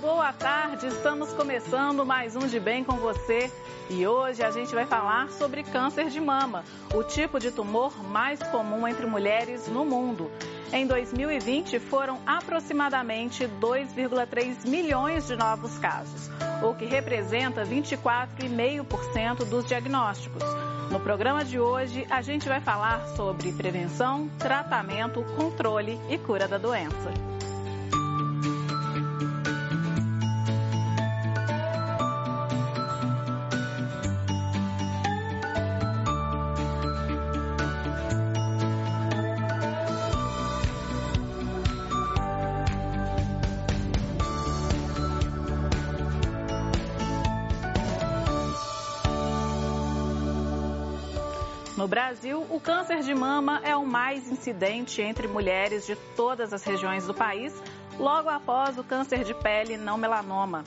[0.00, 0.86] boa tarde.
[0.86, 3.50] Estamos começando mais um De Bem com você.
[3.90, 8.42] E hoje a gente vai falar sobre câncer de mama, o tipo de tumor mais
[8.44, 10.30] comum entre mulheres no mundo.
[10.72, 16.30] Em 2020, foram aproximadamente 2,3 milhões de novos casos,
[16.62, 20.42] o que representa 24,5% dos diagnósticos.
[20.90, 26.58] No programa de hoje, a gente vai falar sobre prevenção, tratamento, controle e cura da
[26.58, 27.27] doença.
[52.50, 57.14] O câncer de mama é o mais incidente entre mulheres de todas as regiões do
[57.14, 57.54] país,
[57.98, 60.64] logo após o câncer de pele não melanoma.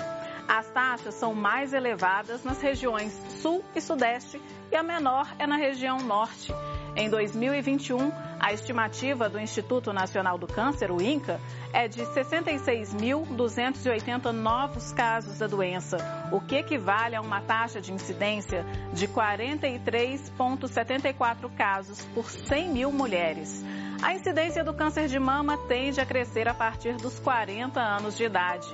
[0.48, 5.56] As taxas são mais elevadas nas regiões Sul e Sudeste e a menor é na
[5.56, 6.54] região Norte.
[6.96, 11.40] Em 2021, a estimativa do Instituto Nacional do Câncer, o INCA,
[11.72, 15.96] é de 66.280 novos casos da doença,
[16.34, 23.64] o que equivale a uma taxa de incidência de 43,74 casos por 100 mil mulheres.
[24.02, 28.26] A incidência do câncer de mama tende a crescer a partir dos 40 anos de
[28.26, 28.68] idade.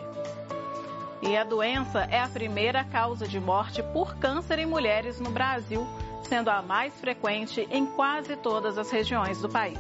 [1.22, 5.88] E a doença é a primeira causa de morte por câncer em mulheres no Brasil
[6.24, 9.80] sendo a mais frequente em quase todas as regiões do país.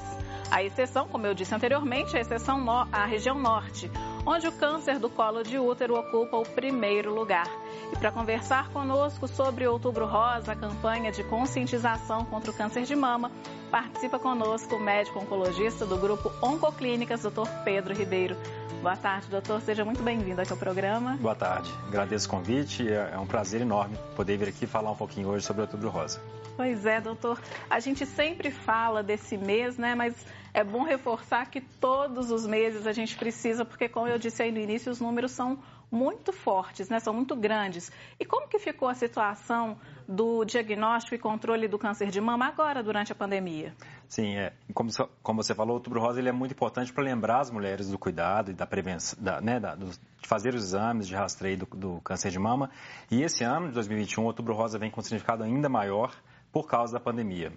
[0.50, 3.92] A exceção, como eu disse anteriormente, a exceção no, a região norte,
[4.26, 7.48] onde o câncer do colo de útero ocupa o primeiro lugar.
[7.92, 12.96] E para conversar conosco sobre Outubro Rosa, a campanha de conscientização contra o câncer de
[12.96, 13.30] mama,
[13.70, 18.38] participa conosco o médico oncologista do grupo Oncoclínicas, doutor Pedro Ribeiro.
[18.81, 19.59] Boa tarde, doutor.
[19.61, 21.17] Seja muito bem-vindo aqui ao programa.
[21.17, 21.70] Boa tarde.
[21.88, 22.88] Agradeço o convite.
[22.88, 25.89] É, é um prazer enorme poder vir aqui falar um pouquinho hoje sobre o Outubro
[25.89, 26.22] Rosa.
[26.56, 27.40] Pois é, doutor.
[27.69, 29.96] A gente sempre fala desse mês, né?
[29.96, 30.16] Mas
[30.53, 34.52] é bom reforçar que todos os meses a gente precisa, porque, como eu disse aí
[34.52, 35.59] no início, os números são
[35.92, 37.00] muito fortes, né?
[37.00, 37.92] São muito grandes.
[38.20, 39.78] E como que ficou a situação
[40.08, 43.74] do diagnóstico e controle do câncer de mama agora, durante a pandemia?
[44.08, 44.90] Sim, é, como,
[45.22, 47.97] como você falou, o outubro rosa ele é muito importante para lembrar as mulheres do
[47.97, 51.66] cuidado e da prevenção, da, né, da, do, de fazer os exames de rastreio do,
[51.66, 52.70] do, câncer de mama.
[53.12, 56.14] E esse ano, de 2021, o outubro rosa vem com um significado ainda maior
[56.52, 57.52] por causa da pandemia.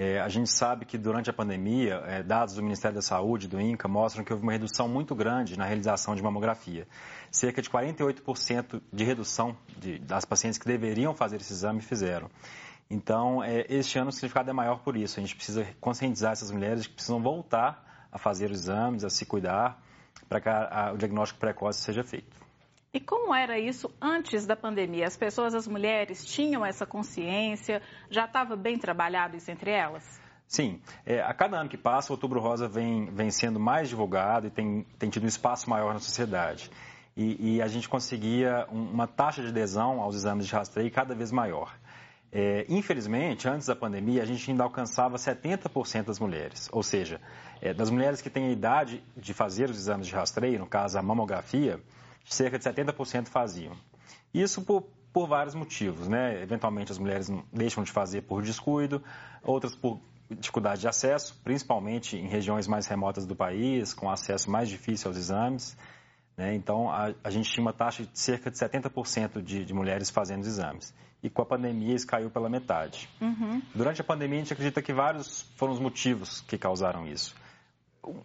[0.00, 3.60] É, a gente sabe que durante a pandemia, é, dados do Ministério da Saúde, do
[3.60, 6.86] INCA, mostram que houve uma redução muito grande na realização de mamografia.
[7.32, 12.30] Cerca de 48% de redução de, das pacientes que deveriam fazer esse exame fizeram.
[12.88, 15.18] Então, é, este ano o significado é maior por isso.
[15.18, 19.26] A gente precisa conscientizar essas mulheres que precisam voltar a fazer os exames, a se
[19.26, 19.82] cuidar,
[20.28, 22.47] para que a, a, o diagnóstico precoce seja feito.
[22.92, 25.06] E como era isso antes da pandemia?
[25.06, 27.82] As pessoas, as mulheres, tinham essa consciência?
[28.10, 30.18] Já estava bem trabalhado isso entre elas?
[30.46, 34.46] Sim, é, a cada ano que passa, o Outubro Rosa vem, vem sendo mais divulgado
[34.46, 36.70] e tem, tem tido um espaço maior na sociedade.
[37.14, 41.30] E, e a gente conseguia uma taxa de adesão aos exames de rastreio cada vez
[41.30, 41.76] maior.
[42.32, 47.20] É, infelizmente, antes da pandemia, a gente ainda alcançava 70% das mulheres, ou seja,
[47.60, 50.98] é, das mulheres que têm a idade de fazer os exames de rastreio, no caso
[50.98, 51.80] a mamografia,
[52.34, 53.76] cerca de 70% faziam.
[54.32, 56.42] Isso por, por vários motivos, né?
[56.42, 59.02] Eventualmente as mulheres deixam de fazer por descuido,
[59.42, 60.00] outras por
[60.30, 65.16] dificuldade de acesso, principalmente em regiões mais remotas do país, com acesso mais difícil aos
[65.16, 65.76] exames.
[66.36, 66.54] Né?
[66.54, 70.42] Então, a, a, gente tinha uma taxa de cerca de 70% de, de mulheres fazendo
[70.42, 70.94] os exames.
[71.22, 73.08] E com a pandemia isso caiu pela metade.
[73.20, 73.60] Uhum.
[73.74, 77.34] Durante a pandemia, a gente acredita que vários foram os motivos que causaram isso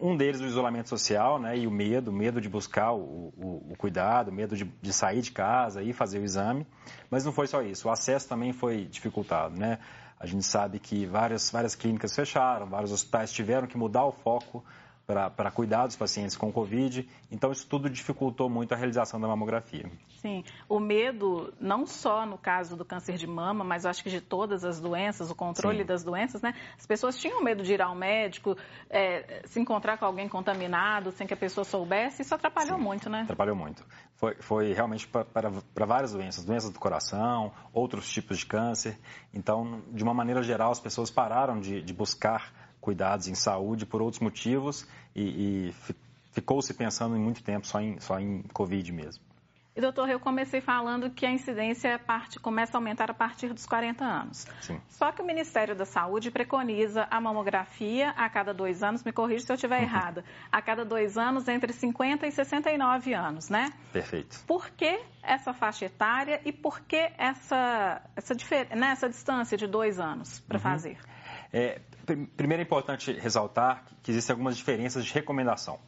[0.00, 3.76] um deles o isolamento social, né, e o medo, medo de buscar o, o, o
[3.76, 6.66] cuidado, medo de, de, sair de casa e fazer o exame.
[7.10, 9.78] Mas não foi só isso, o acesso também foi dificultado, né?
[10.18, 14.64] A gente sabe que várias, várias clínicas fecharam, vários hospitais tiveram que mudar o foco
[15.06, 17.08] para cuidar dos pacientes com Covid.
[17.30, 19.90] Então, isso tudo dificultou muito a realização da mamografia.
[20.16, 24.08] Sim, o medo, não só no caso do câncer de mama, mas eu acho que
[24.08, 25.84] de todas as doenças, o controle Sim.
[25.84, 26.54] das doenças, né?
[26.78, 28.56] As pessoas tinham medo de ir ao médico,
[28.88, 32.22] é, se encontrar com alguém contaminado, sem que a pessoa soubesse.
[32.22, 33.22] Isso atrapalhou Sim, muito, né?
[33.22, 33.84] Atrapalhou muito.
[34.14, 38.98] Foi, foi realmente para várias doenças, doenças do coração, outros tipos de câncer.
[39.34, 44.02] Então, de uma maneira geral, as pessoas pararam de, de buscar cuidados em saúde por
[44.02, 44.86] outros motivos
[45.16, 45.74] e, e
[46.32, 49.24] ficou-se pensando em muito tempo só em, só em Covid mesmo.
[49.74, 53.66] E, doutor, eu comecei falando que a incidência parte, começa a aumentar a partir dos
[53.66, 54.46] 40 anos.
[54.60, 54.80] Sim.
[54.88, 59.46] Só que o Ministério da Saúde preconiza a mamografia a cada dois anos, me corrija
[59.46, 63.72] se eu estiver errada, a cada dois anos entre 50 e 69 anos, né?
[63.92, 64.44] Perfeito.
[64.46, 68.34] Por que essa faixa etária e por que essa, essa,
[68.76, 70.62] né, essa distância de dois anos para uhum.
[70.62, 70.98] fazer?
[71.52, 71.80] É,
[72.36, 75.78] primeiro é importante ressaltar que existem algumas diferenças de recomendação.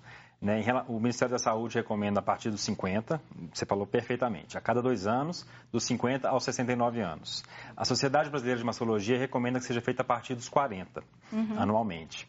[0.41, 3.21] Né, o Ministério da Saúde recomenda a partir dos 50,
[3.55, 7.43] você falou perfeitamente, a cada dois anos, dos 50 aos 69 anos.
[7.75, 11.03] A Sociedade Brasileira de Mastologia recomenda que seja feita a partir dos 40,
[11.33, 11.59] uhum.
[11.59, 12.29] anualmente.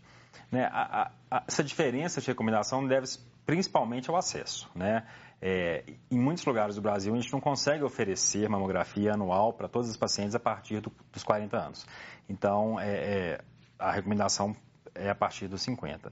[0.50, 3.08] Né, a, a, essa diferença de recomendação deve
[3.46, 4.70] principalmente ao acesso.
[4.74, 5.06] Né?
[5.42, 9.90] É, em muitos lugares do Brasil, a gente não consegue oferecer mamografia anual para todos
[9.90, 11.88] os pacientes a partir do, dos 40 anos.
[12.30, 13.42] Então, é, é,
[13.80, 14.56] a recomendação
[14.94, 16.12] é a partir dos 50.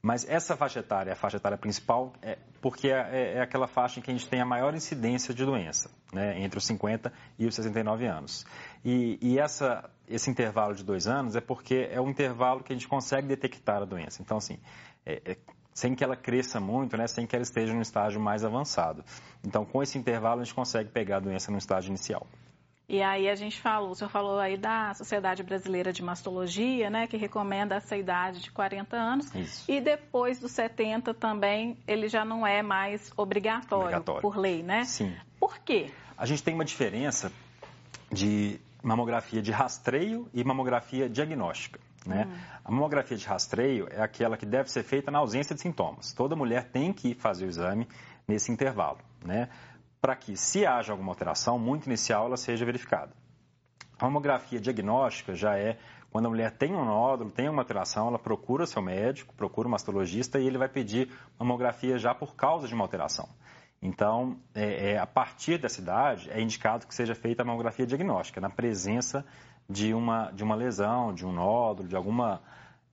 [0.00, 3.98] Mas essa faixa etária, a faixa etária principal, é porque é, é, é, aquela faixa
[3.98, 7.46] em que a gente tem a maior incidência de doença, né, entre os 50 e
[7.46, 8.46] os 69 anos.
[8.84, 12.76] E, e essa, esse intervalo de dois anos é porque é um intervalo que a
[12.76, 14.22] gente consegue detectar a doença.
[14.22, 14.60] Então, assim,
[15.04, 15.36] é, é,
[15.74, 19.04] sem que ela cresça muito, né, sem que ela esteja no estágio mais avançado.
[19.44, 22.24] Então, com esse intervalo, a gente consegue pegar a doença no estágio inicial.
[22.88, 27.06] E aí a gente falou, o senhor falou aí da Sociedade Brasileira de Mastologia, né,
[27.06, 29.34] que recomenda essa idade de 40 anos.
[29.34, 29.70] Isso.
[29.70, 34.22] E depois dos 70 também, ele já não é mais obrigatório, obrigatório.
[34.22, 34.84] por lei, né?
[34.84, 35.14] Sim.
[35.38, 35.90] Por quê?
[36.16, 37.30] A gente tem uma diferença
[38.10, 41.78] de mamografia de rastreio e mamografia diagnóstica.
[42.06, 42.26] Né?
[42.26, 42.38] Hum.
[42.64, 46.14] A mamografia de rastreio é aquela que deve ser feita na ausência de sintomas.
[46.14, 47.86] Toda mulher tem que fazer o exame
[48.26, 48.98] nesse intervalo.
[49.22, 49.48] Né?
[50.00, 53.12] Para que, se haja alguma alteração muito inicial, ela seja verificada.
[53.98, 55.78] A mamografia diagnóstica já é
[56.10, 59.70] quando a mulher tem um nódulo, tem uma alteração, ela procura seu médico, procura o
[59.70, 63.28] mastologista e ele vai pedir mamografia já por causa de uma alteração.
[63.80, 68.40] Então, é, é, a partir dessa idade, é indicado que seja feita a mamografia diagnóstica,
[68.40, 69.24] na presença
[69.68, 72.40] de uma, de uma lesão, de um nódulo, de alguma,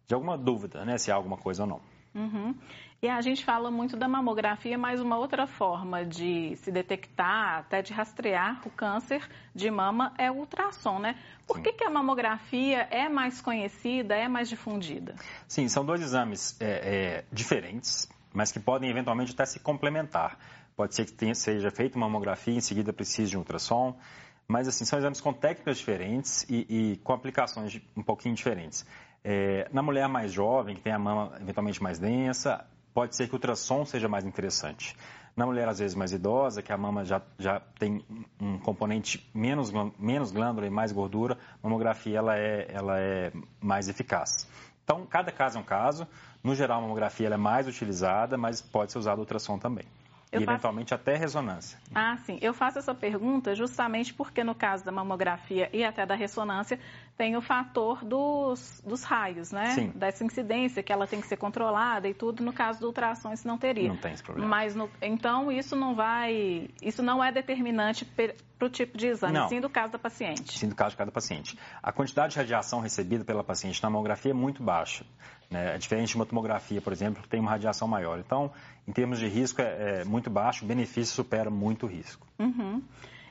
[0.05, 1.81] de alguma dúvida, né, se há alguma coisa ou não.
[2.13, 2.55] Uhum.
[3.01, 7.81] E a gente fala muito da mamografia, mas uma outra forma de se detectar, até
[7.81, 11.15] de rastrear o câncer de mama é o ultrassom, né?
[11.45, 15.15] Por que, que, a mamografia é mais conhecida, é mais difundida?
[15.47, 20.39] Sim, são dois exames é, é, diferentes, mas que podem eventualmente até se complementar.
[20.75, 23.95] Pode ser que tenha, seja feita uma mamografia em seguida precise de um ultrassom,
[24.47, 28.85] mas assim, são exames com técnicas diferentes e, e com aplicações um pouquinho diferentes.
[29.23, 32.65] É, na mulher mais jovem, que tem a mama eventualmente mais densa,
[32.95, 34.95] pode ser que o ultrassom seja mais interessante.
[35.35, 38.01] Na mulher, às vezes, mais idosa, que a mama já, já tem
[38.39, 39.69] um componente menos,
[39.99, 44.47] menos glândula e mais gordura, a mamografia ela é, ela é mais eficaz.
[44.85, 46.07] Então, cada caso é um caso.
[46.41, 49.83] No geral, a mamografia é mais utilizada, mas pode ser usado o ultrassom também.
[50.35, 51.01] Eu e eventualmente faço...
[51.01, 51.79] até ressonância.
[51.93, 52.37] Ah, sim.
[52.41, 56.79] Eu faço essa pergunta justamente porque no caso da mamografia e até da ressonância
[57.17, 59.71] tem o fator dos, dos raios, né?
[59.71, 59.91] Sim.
[59.95, 62.43] Dessa incidência que ela tem que ser controlada e tudo.
[62.43, 63.87] No caso do ultrassom isso não teria.
[63.87, 64.47] Não tem esse problema.
[64.47, 64.89] Mas no...
[65.01, 69.47] então isso não vai, isso não é determinante para o tipo de exame, não.
[69.47, 70.57] sim do caso da paciente.
[70.57, 71.57] Sim do caso de cada paciente.
[71.81, 75.05] A quantidade de radiação recebida pela paciente na mamografia é muito baixa.
[75.55, 75.75] Né?
[75.75, 78.19] É diferente de uma tomografia, por exemplo, que tem uma radiação maior.
[78.19, 78.51] Então,
[78.85, 82.27] em termos de risco, é, é muito baixo, o benefício supera muito o risco.
[82.37, 82.83] Uhum.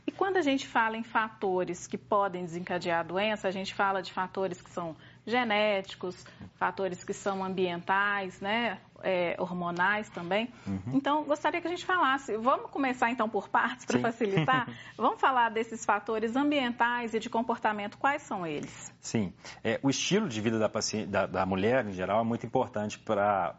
[0.06, 4.02] E quando a gente fala em fatores que podem desencadear a doença, a gente fala
[4.02, 4.94] de fatores que são
[5.26, 8.78] genéticos, fatores que são ambientais, né?
[9.02, 10.48] É, hormonais também.
[10.66, 10.92] Uhum.
[10.94, 12.36] Então, gostaria que a gente falasse.
[12.38, 14.66] Vamos começar então por partes para facilitar?
[14.96, 17.98] Vamos falar desses fatores ambientais e de comportamento.
[17.98, 18.92] Quais são eles?
[19.00, 19.32] Sim.
[19.62, 22.98] É, o estilo de vida da, paciente, da, da mulher, em geral, é muito importante
[22.98, 23.54] para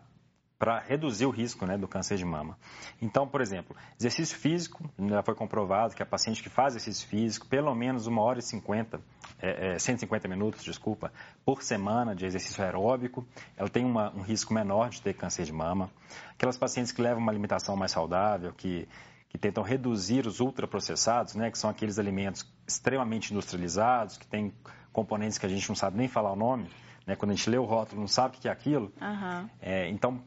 [0.66, 2.58] para reduzir o risco né, do câncer de mama.
[3.00, 7.46] Então, por exemplo, exercício físico, já foi comprovado que a paciente que faz exercício físico,
[7.46, 9.00] pelo menos uma hora e 50,
[9.40, 11.14] é, é, 150 minutos, desculpa,
[11.46, 15.54] por semana de exercício aeróbico, ela tem uma, um risco menor de ter câncer de
[15.54, 15.92] mama.
[16.32, 18.90] Aquelas pacientes que levam uma alimentação mais saudável, que,
[19.30, 24.52] que tentam reduzir os ultraprocessados, né, que são aqueles alimentos extremamente industrializados, que têm
[24.92, 26.72] componentes que a gente não sabe nem falar o nome,
[27.06, 28.92] né, quando a gente lê o rótulo não sabe o que é aquilo.
[29.00, 29.50] Uhum.
[29.62, 30.24] É, então,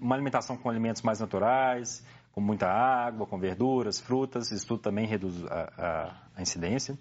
[0.00, 5.06] uma alimentação com alimentos mais naturais, com muita água, com verduras, frutas, isso tudo também
[5.06, 6.98] reduz a, a, a incidência.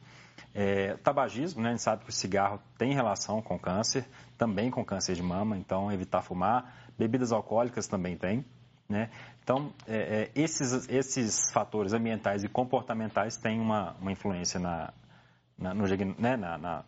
[0.53, 4.05] É, tabagismo, né, a gente sabe que o cigarro tem relação com câncer,
[4.37, 6.73] também com câncer de mama, então evitar fumar.
[6.97, 8.43] Bebidas alcoólicas também tem.
[8.87, 9.09] Né?
[9.43, 14.91] Então, é, é, esses, esses fatores ambientais e comportamentais têm uma, uma influência na,
[15.57, 15.85] na, no,
[16.17, 16.83] né, na, na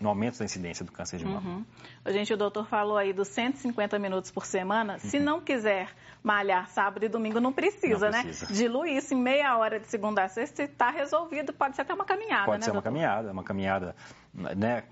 [0.00, 1.40] no aumento da incidência do câncer de mama.
[1.48, 1.64] Uhum.
[2.12, 4.94] Gente, o doutor falou aí dos 150 minutos por semana.
[4.94, 4.98] Uhum.
[4.98, 5.90] Se não quiser
[6.22, 8.46] malhar sábado e domingo, não precisa, não precisa.
[8.46, 8.52] né?
[8.54, 11.52] Diluir isso em meia hora de segunda a sexta e está resolvido.
[11.52, 12.88] Pode ser até uma caminhada, Pode né, ser doutor?
[12.88, 13.94] uma caminhada, uma caminhada
[14.32, 14.82] né,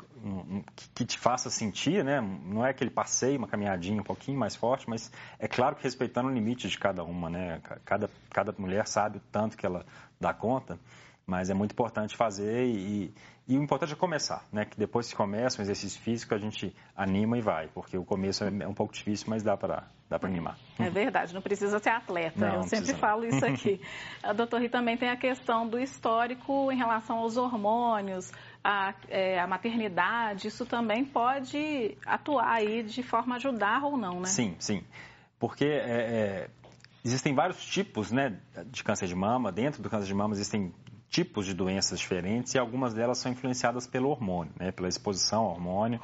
[0.95, 2.21] que te faça sentir, né?
[2.21, 6.29] Não é aquele passeio, uma caminhadinha um pouquinho mais forte, mas é claro que respeitando
[6.29, 7.61] o limite de cada uma, né?
[7.85, 9.85] Cada, cada mulher sabe o tanto que ela
[10.21, 10.79] dá conta,
[11.27, 13.13] mas é muito importante fazer e,
[13.47, 14.65] e o importante é começar, né?
[14.65, 18.45] Que depois que começa um exercício físico, a gente anima e vai, porque o começo
[18.45, 20.57] é um pouco difícil, mas dá para dá para animar.
[20.79, 22.39] É verdade, não precisa ser atleta.
[22.39, 23.81] Não, Eu sempre falo isso aqui.
[24.23, 28.31] a doutor Rita também tem a questão do histórico em relação aos hormônios,
[28.63, 34.21] a, é, a, maternidade, isso também pode atuar aí de forma a ajudar ou não,
[34.21, 34.27] né?
[34.27, 34.83] Sim, sim.
[35.39, 36.51] Porque é, é,
[37.05, 39.53] existem vários tipos né, de câncer de mama.
[39.53, 40.73] Dentro do câncer de mama existem
[41.09, 45.53] tipos de doenças diferentes e algumas delas são influenciadas pelo hormônio, né, pela exposição ao
[45.53, 46.01] hormônio,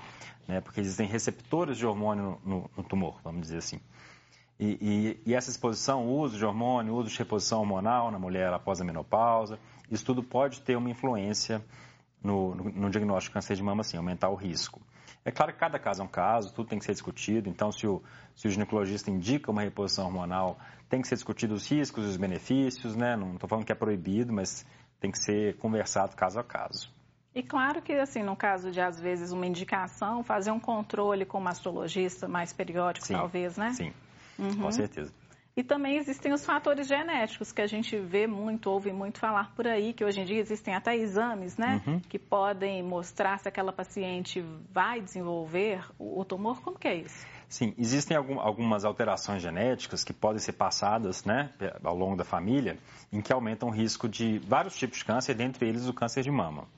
[0.46, 3.80] né, porque existem receptores de hormônio no, no tumor, vamos dizer assim.
[4.58, 4.78] E,
[5.24, 8.52] e, e, essa exposição, o uso de hormônio, o uso de reposição hormonal na mulher
[8.52, 9.58] após a menopausa,
[9.90, 11.64] isso tudo pode ter uma influência
[12.22, 14.80] no, no, no diagnóstico de câncer de mama, assim, aumentar o risco.
[15.24, 17.86] É claro que cada caso é um caso, tudo tem que ser discutido, então se
[17.86, 18.02] o,
[18.34, 22.16] se o ginecologista indica uma reposição hormonal, tem que ser discutido os riscos e os
[22.16, 23.16] benefícios, né?
[23.16, 24.66] Não estou falando que é proibido, mas
[25.00, 26.92] tem que ser conversado caso a caso.
[27.34, 31.38] E claro que, assim, no caso de, às vezes, uma indicação, fazer um controle com
[31.38, 33.72] o mastologista mais periódico, sim, talvez, né?
[33.72, 33.92] Sim,
[34.38, 34.56] uhum.
[34.56, 35.12] com certeza.
[35.56, 39.66] E também existem os fatores genéticos, que a gente vê muito, ouve muito falar por
[39.66, 41.82] aí, que hoje em dia existem até exames, né?
[41.86, 42.00] Uhum.
[42.00, 46.60] Que podem mostrar se aquela paciente vai desenvolver o tumor.
[46.62, 47.26] Como que é isso?
[47.50, 51.50] Sim, existem algumas alterações genéticas que podem ser passadas né,
[51.82, 52.78] ao longo da família,
[53.12, 56.30] em que aumentam o risco de vários tipos de câncer, dentre eles o câncer de
[56.30, 56.68] mama.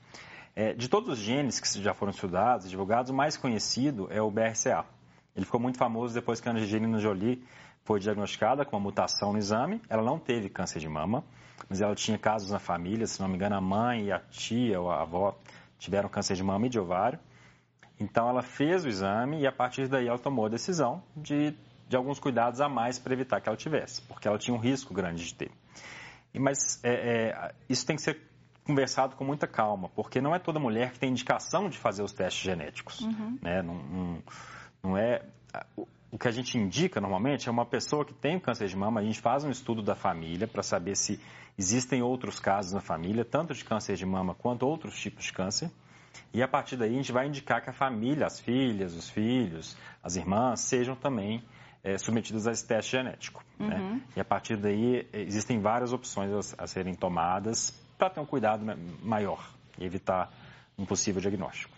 [0.55, 4.31] É, de todos os genes que já foram estudados, divulgados, o mais conhecido é o
[4.31, 4.83] BRCA.
[5.35, 7.45] Ele ficou muito famoso depois que a Angelina Jolie
[7.83, 9.79] foi diagnosticada com uma mutação no exame.
[9.87, 11.23] Ela não teve câncer de mama,
[11.69, 14.81] mas ela tinha casos na família, se não me engano, a mãe e a tia
[14.81, 15.37] ou a avó
[15.77, 17.19] tiveram câncer de mama e de ovário.
[18.03, 21.55] Então ela fez o exame e a partir daí ela tomou a decisão de,
[21.87, 24.93] de alguns cuidados a mais para evitar que ela tivesse, porque ela tinha um risco
[24.93, 25.51] grande de ter.
[26.33, 28.19] E, mas é, é, isso tem que ser
[28.65, 32.11] conversado com muita calma, porque não é toda mulher que tem indicação de fazer os
[32.11, 33.01] testes genéticos.
[33.01, 33.37] Uhum.
[33.41, 33.61] Né?
[33.61, 34.23] Não, não,
[34.83, 35.21] não, é.
[36.11, 39.03] O que a gente indica normalmente é uma pessoa que tem câncer de mama, a
[39.03, 41.19] gente faz um estudo da família para saber se
[41.57, 45.71] existem outros casos na família, tanto de câncer de mama quanto outros tipos de câncer.
[46.33, 49.77] E a partir daí a gente vai indicar que a família, as filhas, os filhos,
[50.01, 51.43] as irmãs, sejam também
[51.83, 53.43] é, submetidas a esse teste genético.
[53.59, 53.75] Né?
[53.75, 53.93] Uhum.
[53.95, 54.01] Né?
[54.15, 58.65] E a partir daí existem várias opções a, a serem tomadas para ter um cuidado
[59.01, 60.31] maior e evitar
[60.77, 61.73] um possível diagnóstico.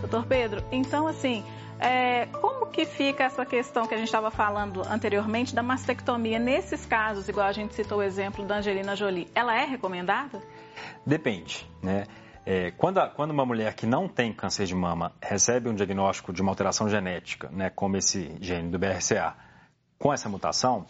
[0.00, 1.42] Doutor Pedro, então assim,
[1.80, 6.38] é, como que fica essa questão que a gente estava falando anteriormente da mastectomia?
[6.38, 10.42] Nesses casos, igual a gente citou o exemplo da Angelina Jolie, ela é recomendada?
[11.06, 12.04] Depende, né?
[12.50, 16.32] É, quando, a, quando, uma mulher que não tem câncer de mama recebe um diagnóstico
[16.32, 19.34] de uma alteração genética, né, como esse gene do BRCA,
[19.98, 20.86] com essa mutação,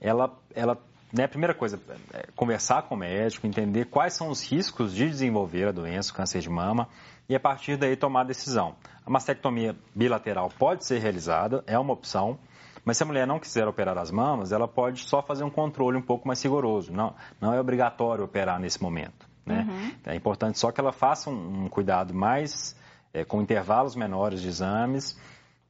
[0.00, 0.78] ela, ela
[1.12, 1.80] né, a primeira coisa,
[2.12, 6.14] é conversar com o médico, entender quais são os riscos de desenvolver a doença, o
[6.14, 6.88] câncer de mama,
[7.28, 8.76] e a partir daí tomar a decisão.
[9.04, 12.38] A mastectomia bilateral pode ser realizada, é uma opção,
[12.84, 15.98] mas se a mulher não quiser operar as mamas, ela pode só fazer um controle
[15.98, 16.92] um pouco mais rigoroso.
[16.92, 19.31] Não, não é obrigatório operar nesse momento.
[19.44, 19.66] Né?
[19.68, 19.92] Uhum.
[20.06, 22.76] É importante só que ela faça um, um cuidado mais,
[23.12, 25.18] é, com intervalos menores de exames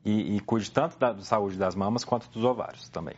[0.05, 3.14] e, e cuide tanto da, da saúde das mamas quanto dos ovários também.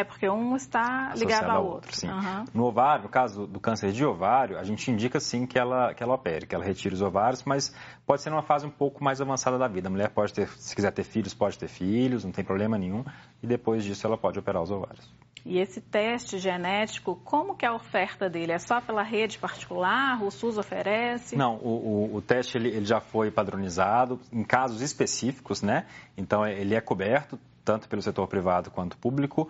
[0.00, 1.94] É porque um está ligado ao outro.
[1.94, 2.08] Sim.
[2.08, 2.44] Uhum.
[2.54, 6.02] No ovário, no caso do câncer de ovário, a gente indica sim que ela, que
[6.02, 7.74] ela opere, que ela retire os ovários, mas
[8.06, 9.88] pode ser numa fase um pouco mais avançada da vida.
[9.88, 13.04] A mulher pode ter, se quiser ter filhos, pode ter filhos, não tem problema nenhum,
[13.42, 15.06] e depois disso ela pode operar os ovários.
[15.44, 18.52] E esse teste genético, como que é a oferta dele?
[18.52, 20.22] É só pela rede particular?
[20.22, 21.36] O SUS oferece?
[21.36, 25.86] Não, o, o, o teste ele, ele, já foi padronizado em casos específicos, né?
[26.16, 29.48] Então ele é coberto tanto pelo setor privado quanto público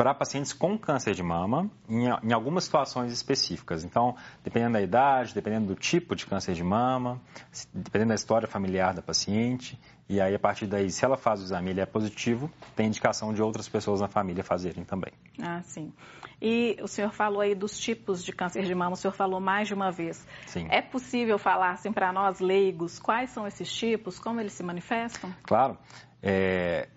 [0.00, 3.84] para pacientes com câncer de mama em, em, algumas situações específicas.
[3.84, 7.20] Então, dependendo da idade, dependendo do tipo de câncer de mama,
[7.70, 9.78] dependendo da história familiar da paciente,
[10.08, 12.86] e aí a partir daí, se ela faz o exame e ele é positivo, tem
[12.86, 15.12] indicação de outras pessoas na família fazerem também.
[15.38, 15.92] Ah, sim.
[16.40, 19.68] E o senhor falou aí dos tipos de câncer de mama, o senhor falou mais
[19.68, 20.26] de uma vez.
[20.46, 20.66] Sim.
[20.70, 25.30] É possível falar, assim, para nós leigos, quais são esses tipos, como eles se manifestam?
[25.42, 25.76] Claro.
[26.22, 26.88] É,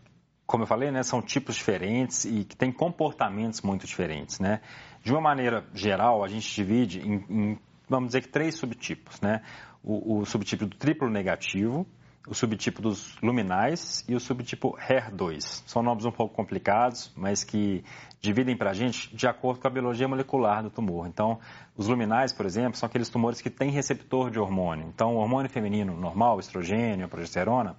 [0.45, 4.61] como eu falei, né, são tipos diferentes e que têm comportamentos muito diferentes, né?
[5.01, 7.59] De uma maneira geral, a gente divide em, em
[7.89, 9.41] vamos dizer que três subtipos, né?
[9.83, 11.85] o, o subtipo do triplo negativo,
[12.25, 15.63] o subtipo dos luminais e o subtipo HER2.
[15.67, 17.83] São nomes um pouco complicados, mas que
[18.21, 21.05] dividem para a gente de acordo com a biologia molecular do tumor.
[21.05, 21.37] Então,
[21.75, 24.87] os luminais, por exemplo, são aqueles tumores que têm receptor de hormônio.
[24.87, 27.75] Então, o hormônio feminino normal, estrogênio, progesterona,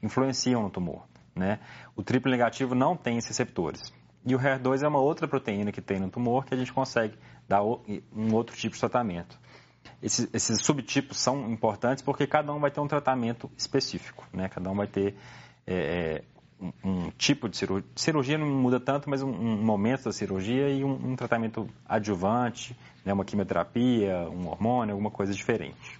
[0.00, 1.02] influenciam no tumor.
[1.34, 1.60] Né?
[1.94, 3.92] O triplo negativo não tem esses receptores.
[4.26, 7.16] E o HER2 é uma outra proteína que tem no tumor que a gente consegue
[7.48, 9.38] dar um outro tipo de tratamento.
[10.02, 14.48] Esses, esses, subtipos são importantes porque cada um vai ter um tratamento específico, né?
[14.48, 15.16] Cada um vai ter
[15.66, 16.24] é, é
[16.60, 17.88] um, um, tipo de cirurgia.
[17.96, 22.76] Cirurgia não muda tanto, mas um, um momento da cirurgia e um, um tratamento adjuvante,
[23.04, 23.12] né?
[23.12, 25.98] uma quimioterapia, um hormônio, alguma coisa diferente.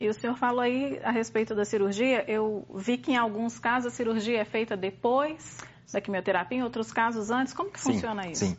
[0.00, 2.24] E o senhor falou aí a respeito da cirurgia.
[2.26, 5.58] Eu vi que em alguns casos a cirurgia é feita depois
[5.92, 7.52] da quimioterapia, em outros casos antes.
[7.52, 8.46] Como que sim, funciona isso?
[8.46, 8.56] Sim.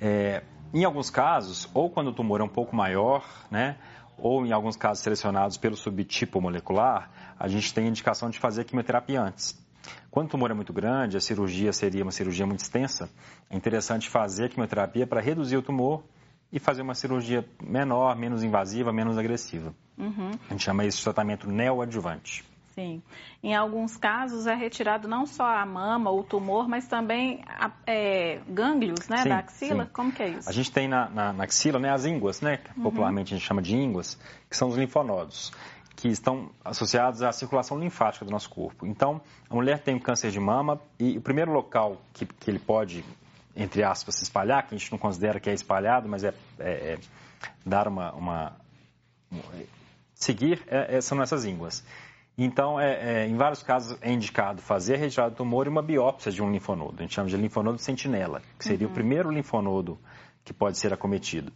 [0.00, 0.42] É,
[0.72, 3.76] em alguns casos, ou quando o tumor é um pouco maior, né?
[4.16, 8.64] ou em alguns casos selecionados pelo subtipo molecular, a gente tem indicação de fazer a
[8.64, 9.56] quimioterapia antes.
[10.10, 13.08] Quando o tumor é muito grande, a cirurgia seria uma cirurgia muito extensa,
[13.48, 16.02] é interessante fazer a quimioterapia para reduzir o tumor
[16.50, 19.72] e fazer uma cirurgia menor, menos invasiva, menos agressiva.
[19.98, 20.30] Uhum.
[20.48, 22.44] A gente chama isso de tratamento neoadjuvante.
[22.74, 23.02] Sim.
[23.42, 28.40] Em alguns casos é retirado não só a mama, o tumor, mas também a, é,
[28.48, 29.84] gânglios né, sim, da axila.
[29.84, 29.90] Sim.
[29.92, 30.48] Como que é isso?
[30.48, 32.84] A gente tem na, na, na axila né, as ínguas, né, que uhum.
[32.84, 34.16] popularmente a gente chama de ínguas,
[34.48, 35.52] que são os linfonodos
[35.96, 38.86] que estão associados à circulação linfática do nosso corpo.
[38.86, 42.60] Então, a mulher tem um câncer de mama e o primeiro local que, que ele
[42.60, 43.04] pode,
[43.56, 46.70] entre aspas, se espalhar, que a gente não considera que é espalhado, mas é, é,
[46.70, 46.98] é
[47.66, 48.56] dar uma, uma,
[50.18, 51.84] seguir, é, é, são essas ínguas.
[52.36, 55.82] Então, é, é, em vários casos, é indicado fazer a retirada do tumor e uma
[55.82, 56.96] biópsia de um linfonodo.
[56.98, 58.92] A gente chama de linfonodo sentinela, que seria uhum.
[58.92, 59.98] o primeiro linfonodo
[60.44, 61.52] que pode ser acometido.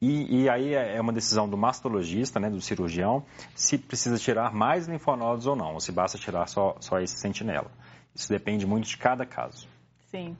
[0.00, 3.24] E, e, aí é, é uma decisão do mastologista, né, do cirurgião,
[3.54, 7.70] se precisa tirar mais linfonodos ou não, ou se basta tirar só, só esse sentinela.
[8.14, 9.68] Isso depende muito de cada caso.
[10.10, 10.34] Sim.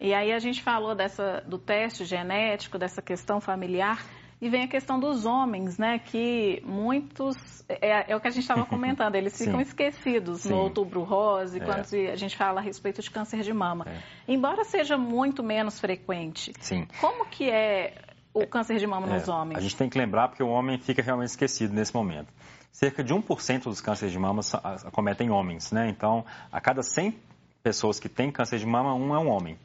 [0.00, 4.02] E aí a gente falou dessa, do teste genético, dessa questão familiar.
[4.40, 5.98] E vem a questão dos homens, né?
[5.98, 7.64] Que muitos.
[7.68, 10.50] É, é o que a gente estava comentando, eles ficam esquecidos Sim.
[10.50, 11.60] no outubro rosa, é.
[11.60, 13.84] quando a gente fala a respeito de câncer de mama.
[13.88, 14.32] É.
[14.32, 16.52] Embora seja muito menos frequente.
[16.60, 16.86] Sim.
[17.00, 17.94] Como que é
[18.32, 19.58] o câncer de mama nos é, homens?
[19.58, 22.32] A gente tem que lembrar porque o homem fica realmente esquecido nesse momento.
[22.70, 24.40] Cerca de 1% dos cânceres de mama
[24.84, 25.88] acometem homens, né?
[25.88, 27.18] Então, a cada 100
[27.62, 29.58] pessoas que têm câncer de mama, um é um homem.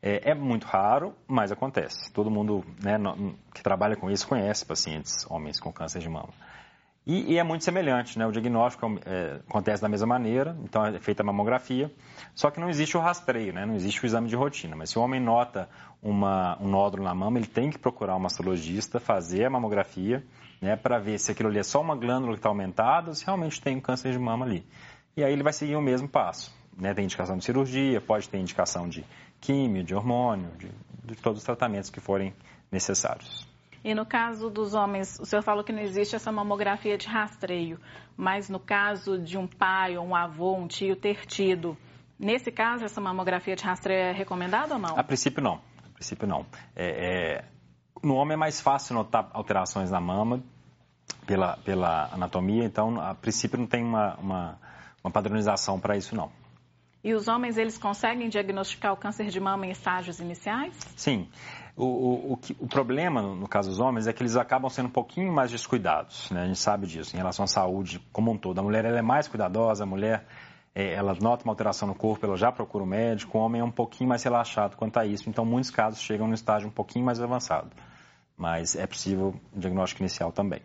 [0.00, 2.12] É, é, muito raro, mas acontece.
[2.12, 2.96] Todo mundo né,
[3.52, 6.32] que trabalha com isso conhece pacientes, homens com câncer de mama.
[7.04, 8.26] E, e é muito semelhante, né?
[8.26, 11.90] O diagnóstico é, acontece da mesma maneira, então é feita a mamografia,
[12.34, 13.64] só que não existe o rastreio, né?
[13.64, 14.76] Não existe o exame de rotina.
[14.76, 15.70] Mas se o homem nota
[16.02, 20.22] uma, um nódulo na mama, ele tem que procurar um mastologista, fazer a mamografia,
[20.60, 20.76] né?
[20.76, 23.76] Para ver se aquilo ali é só uma glândula que está aumentada se realmente tem
[23.76, 24.66] um câncer de mama ali.
[25.16, 26.54] E aí ele vai seguir o mesmo passo.
[26.76, 26.94] Né?
[26.94, 29.04] Tem indicação de cirurgia, pode ter indicação de
[29.40, 30.70] químio, de hormônio, de,
[31.04, 32.34] de todos os tratamentos que forem
[32.70, 33.46] necessários.
[33.84, 37.78] E no caso dos homens, o senhor falou que não existe essa mamografia de rastreio,
[38.16, 41.76] mas no caso de um pai ou um avô, um tio ter tido,
[42.18, 44.98] nesse caso, essa mamografia de rastreio é recomendada ou não?
[44.98, 45.60] A princípio, não.
[45.86, 46.44] A princípio, não.
[46.74, 47.44] É, é...
[48.02, 50.42] No homem é mais fácil notar alterações na mama
[51.26, 54.58] pela, pela anatomia, então, a princípio, não tem uma, uma,
[55.02, 56.30] uma padronização para isso, não.
[57.02, 60.76] E os homens, eles conseguem diagnosticar o câncer de mama em estágios iniciais?
[60.96, 61.28] Sim.
[61.76, 64.92] O, o, o, o, problema, no caso dos homens, é que eles acabam sendo um
[64.92, 66.42] pouquinho mais descuidados, né?
[66.42, 68.58] A gente sabe disso, em relação à saúde como um todo.
[68.58, 70.26] A mulher, ela é mais cuidadosa, a mulher,
[70.74, 73.60] é, ela nota uma alteração no corpo, ela já procura o um médico, o homem
[73.60, 75.30] é um pouquinho mais relaxado quanto a isso.
[75.30, 77.70] Então, muitos casos chegam no estágio um pouquinho mais avançado.
[78.36, 80.62] Mas é possível o diagnóstico inicial também.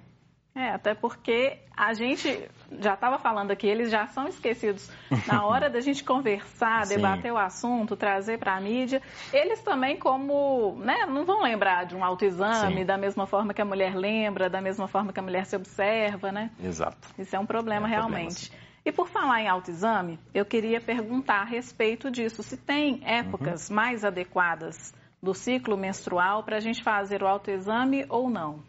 [0.55, 2.47] É, até porque a gente
[2.79, 4.91] já estava falando aqui, eles já são esquecidos
[5.27, 9.01] na hora da gente conversar, debater o assunto, trazer para a mídia.
[9.31, 12.85] Eles também, como, né, não vão lembrar de um autoexame Sim.
[12.85, 16.31] da mesma forma que a mulher lembra, da mesma forma que a mulher se observa,
[16.31, 16.51] né?
[16.63, 17.07] Exato.
[17.17, 18.49] Isso é um problema é um realmente.
[18.49, 23.69] Problema, e por falar em autoexame, eu queria perguntar a respeito disso, se tem épocas
[23.69, 23.75] uhum.
[23.75, 28.59] mais adequadas do ciclo menstrual para a gente fazer o autoexame ou não?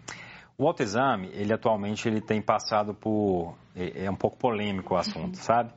[0.57, 5.37] O autoexame, ele atualmente ele tem passado por é, é um pouco polêmico o assunto,
[5.37, 5.73] sabe?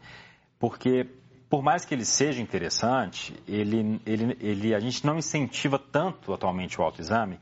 [0.59, 1.07] Porque
[1.49, 6.79] por mais que ele seja interessante, ele, ele, ele, a gente não incentiva tanto atualmente
[6.79, 7.39] o autoexame,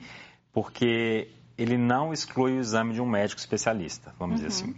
[0.53, 4.47] porque ele não exclui o exame de um médico especialista, vamos uhum.
[4.47, 4.75] dizer assim.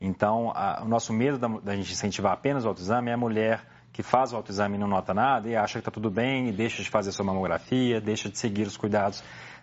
[0.00, 3.64] Então, a, o nosso medo da, da, gente incentivar apenas o autoexame é a mulher
[3.92, 6.52] que faz o autoexame e não nota nada e acha que está tudo bem e
[6.52, 9.22] deixa de fazer sua mamografia, deixa de seguir os cuidados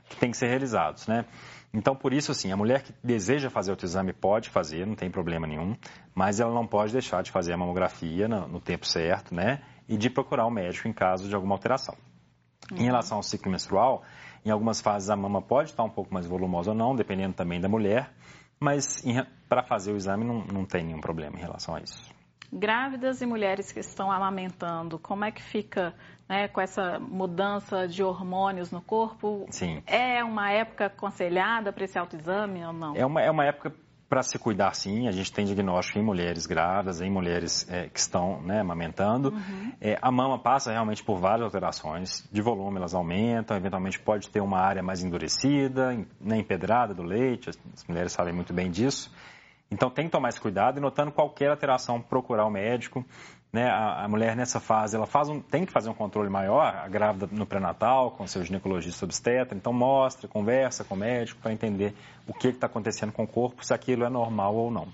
[0.09, 1.25] que têm que ser realizados, né?
[1.73, 5.47] Então, por isso, assim, a mulher que deseja fazer autoexame pode fazer, não tem problema
[5.47, 5.75] nenhum,
[6.13, 9.61] mas ela não pode deixar de fazer a mamografia no, no tempo certo, né?
[9.87, 11.95] E de procurar o um médico em caso de alguma alteração.
[12.71, 12.77] Uhum.
[12.77, 14.03] Em relação ao ciclo menstrual,
[14.45, 17.61] em algumas fases a mama pode estar um pouco mais volumosa ou não, dependendo também
[17.61, 18.11] da mulher,
[18.59, 19.03] mas
[19.47, 22.13] para fazer o exame não, não tem nenhum problema em relação a isso.
[22.53, 25.93] Grávidas e mulheres que estão amamentando, como é que fica
[26.31, 29.45] né, com essa mudança de hormônios no corpo?
[29.49, 29.83] Sim.
[29.85, 32.95] É uma época aconselhada para esse autoexame ou não?
[32.95, 33.73] É uma, é uma época
[34.07, 35.09] para se cuidar, sim.
[35.09, 39.33] A gente tem diagnóstico em mulheres grávidas, em mulheres é, que estão né, amamentando.
[39.33, 39.73] Uhum.
[39.81, 42.25] É, a mama passa realmente por várias alterações.
[42.31, 43.57] De volume, elas aumentam.
[43.57, 47.49] Eventualmente, pode ter uma área mais endurecida, né, empedrada do leite.
[47.49, 49.13] As mulheres sabem muito bem disso.
[49.69, 53.05] Então tem que tomar esse cuidado e notando qualquer alteração, procurar o médico.
[53.51, 53.69] Né?
[53.69, 56.87] A, a mulher nessa fase ela faz um, tem que fazer um controle maior, a
[56.87, 59.57] grávida no pré-natal, com seu ginecologista obstetra.
[59.57, 61.93] Então mostra, conversa com o médico para entender
[62.27, 64.87] o que está acontecendo com o corpo, se aquilo é normal ou não.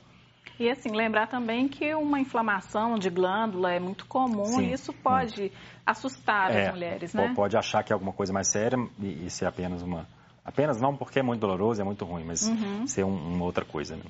[0.60, 4.92] E assim, lembrar também que uma inflamação de glândula é muito comum Sim, e isso
[4.92, 5.56] pode muito.
[5.86, 7.32] assustar é, as mulheres, né?
[7.36, 10.08] Pode achar que é alguma coisa mais séria e, e ser apenas uma.
[10.44, 12.88] Apenas não porque é muito doloroso, é muito ruim, mas uhum.
[12.88, 13.98] ser um, uma outra coisa.
[13.98, 14.04] Né?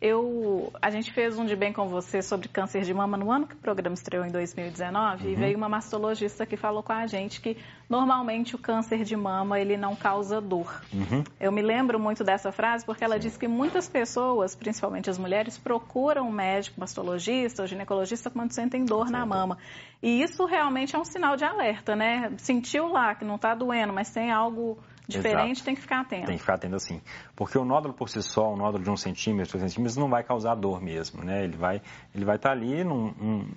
[0.00, 3.46] Eu, a gente fez um de bem com você sobre câncer de mama no ano
[3.46, 5.32] que o programa estreou em 2019 uhum.
[5.32, 7.56] e veio uma mastologista que falou com a gente que
[7.88, 10.82] normalmente o câncer de mama ele não causa dor.
[10.92, 11.24] Uhum.
[11.40, 13.20] Eu me lembro muito dessa frase porque ela Sim.
[13.20, 18.84] disse que muitas pessoas, principalmente as mulheres, procuram um médico mastologista ou ginecologista quando sentem
[18.84, 19.56] dor na mama.
[20.02, 22.32] E isso realmente é um sinal de alerta, né?
[22.36, 25.64] Sentiu lá que não está doendo, mas tem algo diferente, Exato.
[25.64, 26.26] tem que ficar atento.
[26.26, 27.00] Tem que ficar atento assim.
[27.34, 30.24] Porque o nódulo por si só, um nódulo de um centímetro, dois centímetros, não vai
[30.24, 31.44] causar dor mesmo, né?
[31.44, 31.80] Ele vai,
[32.14, 33.48] ele vai estar tá ali, num, um,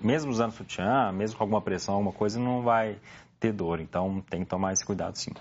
[0.00, 2.98] mesmo usando sutiã, mesmo com alguma pressão, alguma coisa, não vai
[3.38, 3.80] ter dor.
[3.80, 5.32] Então tem que tomar esse cuidado sim.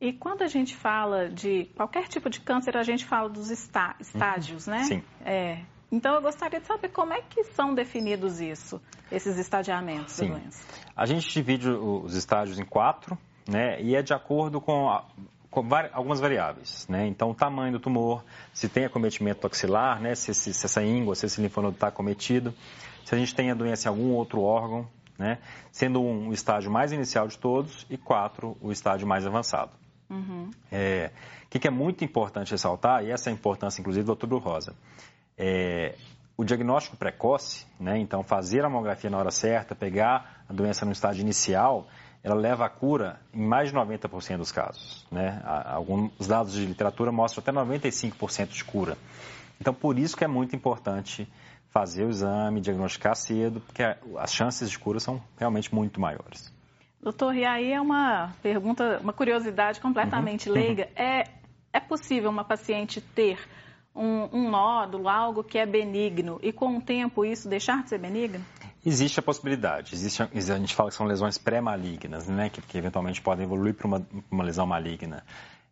[0.00, 3.96] E quando a gente fala de qualquer tipo de câncer, a gente fala dos está,
[3.98, 4.82] estágios, né?
[4.82, 5.02] Sim.
[5.24, 10.28] É, então eu gostaria de saber como é que são definidos isso, esses estadiamentos Sim.
[10.28, 10.66] da doença.
[10.94, 13.16] A gente divide os estágios em quatro,
[13.48, 13.80] né?
[13.80, 15.04] E é de acordo com, a,
[15.50, 17.06] com algumas variáveis, né?
[17.06, 20.14] Então, o tamanho do tumor, se tem acometimento toxilar, né?
[20.14, 22.54] Se, se, se essa íngua, se esse linfonodo está acometido,
[23.04, 25.38] se a gente tem a doença em algum outro órgão, né?
[25.70, 29.72] Sendo um o estágio mais inicial de todos e quatro o estágio mais avançado.
[30.10, 30.50] Uhum.
[30.70, 31.10] É,
[31.46, 34.38] o que, que, é muito importante ressaltar, e essa é a importância, inclusive, do outubro
[34.38, 34.74] rosa,
[35.36, 35.94] é,
[36.36, 37.98] o diagnóstico precoce, né?
[37.98, 41.86] Então, fazer a mamografia na hora certa, pegar a doença no estágio inicial,
[42.24, 45.06] ela leva à cura em mais de 90% dos casos.
[45.12, 45.42] Né?
[45.44, 48.96] Alguns dados de literatura mostram até 95% de cura.
[49.60, 51.28] Então, por isso que é muito importante
[51.68, 53.82] fazer o exame, diagnosticar cedo, porque
[54.16, 56.50] as chances de cura são realmente muito maiores.
[57.00, 60.54] Doutor, e aí é uma pergunta, uma curiosidade completamente uhum.
[60.54, 60.88] leiga.
[60.96, 61.28] É,
[61.74, 63.38] é possível uma paciente ter
[63.94, 67.98] um, um nódulo, algo que é benigno, e com o tempo isso deixar de ser
[67.98, 68.42] benigno?
[68.84, 69.94] Existe a possibilidade.
[69.94, 72.50] Existe, a gente fala que são lesões pré-malignas, né?
[72.50, 75.24] Que, que, eventualmente podem evoluir para uma, uma, lesão maligna.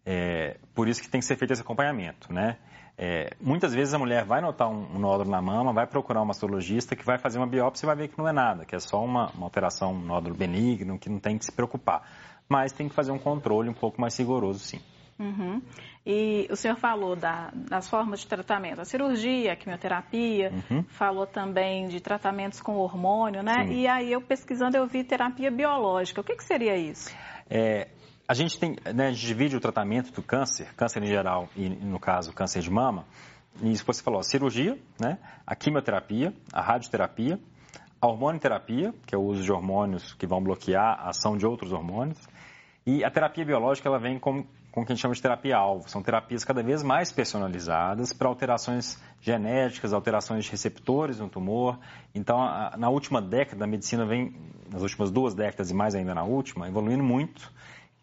[0.05, 2.57] É, por isso que tem que ser feito esse acompanhamento, né?
[2.97, 6.25] É, muitas vezes a mulher vai notar um, um, nódulo na mama, vai procurar um
[6.25, 8.79] mastologista que vai fazer uma biópsia e vai ver que não é nada, que é
[8.79, 12.03] só uma, uma alteração, um nódulo benigno, que não tem que se preocupar.
[12.49, 14.81] Mas tem que fazer um controle um pouco mais rigoroso, sim.
[15.19, 15.63] Uhum.
[16.05, 20.83] E o senhor falou da, das formas de tratamento, a cirurgia, a quimioterapia, uhum.
[20.85, 23.67] falou também de tratamentos com hormônio, né?
[23.67, 23.75] Sim.
[23.75, 26.21] E aí eu pesquisando eu vi terapia biológica.
[26.21, 27.15] O que, que seria isso?
[27.49, 27.89] É,
[28.27, 31.69] a gente tem, né, a gente divide o tratamento do câncer, câncer em geral e
[31.69, 33.05] no caso câncer de mama,
[33.61, 37.39] e isso que você falou, a cirurgia, né, a quimioterapia, a radioterapia,
[38.01, 41.73] a hormonioterapia, que é o uso de hormônios que vão bloquear a ação de outros
[41.73, 42.19] hormônios,
[42.87, 45.89] e a terapia biológica ela vem como com o que a gente chama de terapia-alvo.
[45.89, 51.79] São terapias cada vez mais personalizadas para alterações genéticas, alterações de receptores no tumor.
[52.15, 54.35] Então, a, na última década, a medicina vem,
[54.71, 57.53] nas últimas duas décadas e mais ainda na última, evoluindo muito,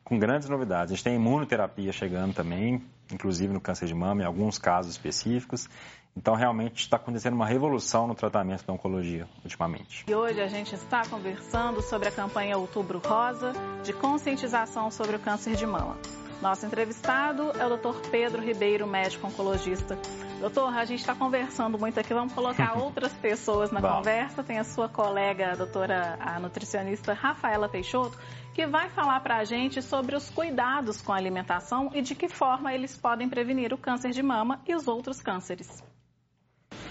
[0.03, 0.91] com grandes novidades.
[0.91, 5.67] A gente tem imunoterapia chegando também, inclusive no câncer de mama, em alguns casos específicos.
[6.15, 10.05] Então, realmente está acontecendo uma revolução no tratamento da oncologia ultimamente.
[10.07, 13.53] E hoje a gente está conversando sobre a campanha Outubro Rosa
[13.83, 15.97] de conscientização sobre o câncer de mama.
[16.41, 17.99] Nosso entrevistado é o Dr.
[18.09, 19.97] Pedro Ribeiro, médico oncologista.
[20.39, 24.41] Doutor, a gente está conversando muito aqui, vamos colocar outras pessoas na conversa.
[24.41, 28.17] Tem a sua colega, a doutora, a nutricionista Rafaela Peixoto,
[28.53, 32.29] que vai falar para a gente sobre os cuidados com a alimentação e de que
[32.29, 35.83] forma eles podem prevenir o câncer de mama e os outros cânceres.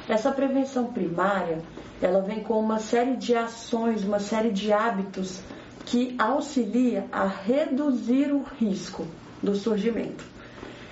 [0.06, 1.62] Essa prevenção primária,
[2.02, 5.42] ela vem com uma série de ações, uma série de hábitos
[5.87, 9.06] que auxilia a reduzir o risco
[9.42, 10.24] do surgimento.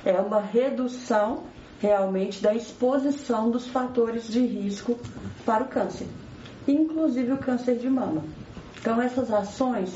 [0.04, 1.42] é uma redução
[1.80, 4.98] realmente da exposição dos fatores de risco
[5.44, 6.06] para o câncer,
[6.66, 8.22] inclusive o câncer de mama.
[8.80, 9.92] Então, essas ações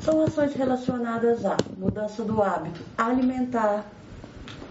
[0.00, 3.84] são ações relacionadas à mudança do hábito alimentar,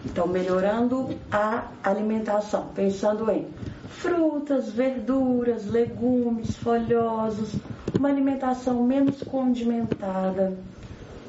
[0.06, 3.48] então melhorando a alimentação, pensando em
[3.88, 7.56] frutas, verduras, legumes, folhosos,
[7.98, 10.58] uma alimentação menos condimentada,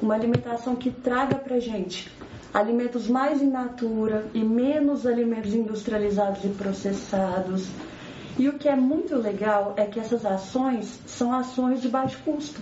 [0.03, 2.11] uma alimentação que traga para gente
[2.53, 7.67] alimentos mais in natura e menos alimentos industrializados e processados.
[8.37, 12.61] E o que é muito legal é que essas ações são ações de baixo custo.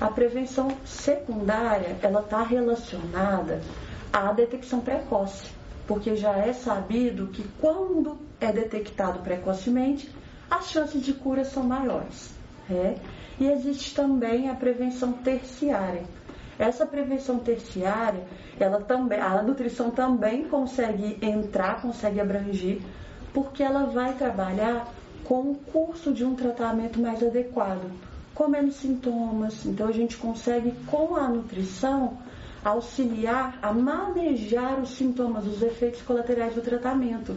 [0.00, 3.60] A prevenção secundária ela está relacionada
[4.12, 5.50] à detecção precoce,
[5.86, 10.12] porque já é sabido que quando é detectado precocemente,
[10.50, 12.32] as chances de cura são maiores.
[12.70, 12.96] É?
[13.40, 16.02] E existe também a prevenção terciária.
[16.58, 18.24] Essa prevenção terciária,
[18.58, 22.80] ela também, a nutrição também consegue entrar, consegue abranger,
[23.32, 24.92] porque ela vai trabalhar
[25.24, 27.88] com o curso de um tratamento mais adequado,
[28.34, 29.64] com menos sintomas.
[29.64, 32.18] Então a gente consegue com a nutrição
[32.64, 37.36] auxiliar a manejar os sintomas, os efeitos colaterais do tratamento.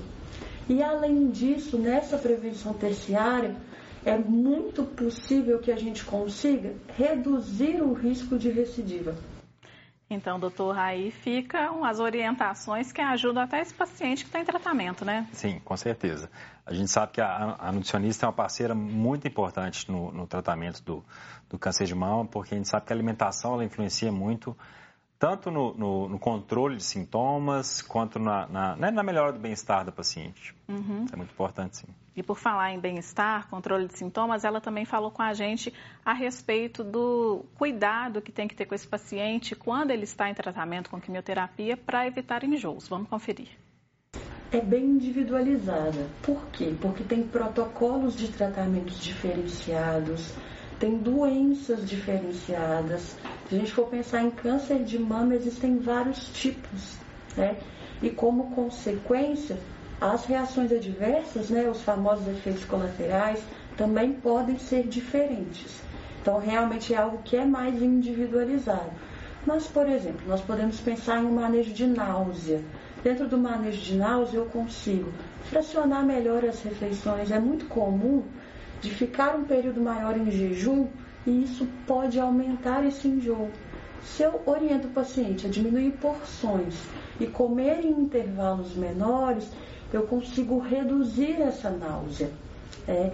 [0.67, 3.55] E além disso, nessa prevenção terciária,
[4.05, 9.15] é muito possível que a gente consiga reduzir o risco de recidiva.
[10.09, 15.05] Então, doutor, aí ficam as orientações que ajudam até esse paciente que está em tratamento,
[15.05, 15.25] né?
[15.31, 16.29] Sim, com certeza.
[16.65, 20.83] A gente sabe que a, a nutricionista é uma parceira muito importante no, no tratamento
[20.83, 21.01] do,
[21.49, 24.55] do, câncer de mama, porque a gente sabe que a alimentação ela influencia muito
[25.17, 29.85] tanto no, no, no, controle de sintomas quanto na, na, né, na melhora do bem-estar
[29.85, 30.53] da paciente.
[30.67, 31.05] Uhum.
[31.05, 31.87] Isso é muito importante, sim.
[32.15, 36.13] E por falar em bem-estar, controle de sintomas, ela também falou com a gente a
[36.13, 40.89] respeito do cuidado que tem que ter com esse paciente quando ele está em tratamento
[40.89, 42.87] com quimioterapia para evitar enjoos.
[42.87, 43.49] Vamos conferir.
[44.51, 46.09] É bem individualizada.
[46.21, 46.75] Por quê?
[46.81, 50.33] Porque tem protocolos de tratamentos diferenciados,
[50.77, 53.15] tem doenças diferenciadas.
[53.47, 56.97] Se a gente for pensar em câncer de mama, existem vários tipos,
[57.37, 57.55] né?
[58.01, 59.57] E como consequência,
[60.01, 63.39] as reações adversas, né, os famosos efeitos colaterais,
[63.77, 65.79] também podem ser diferentes.
[66.19, 68.89] Então, realmente é algo que é mais individualizado.
[69.45, 72.61] Mas, por exemplo, nós podemos pensar em um manejo de náusea.
[73.03, 75.11] Dentro do manejo de náusea, eu consigo
[75.49, 77.31] fracionar melhor as refeições.
[77.31, 78.23] É muito comum
[78.81, 80.87] de ficar um período maior em jejum
[81.25, 83.49] e isso pode aumentar esse enjoo.
[84.03, 86.75] Se eu oriento o paciente a diminuir porções
[87.19, 89.47] e comer em intervalos menores,
[89.93, 92.29] eu consigo reduzir essa náusea.
[92.87, 93.11] É,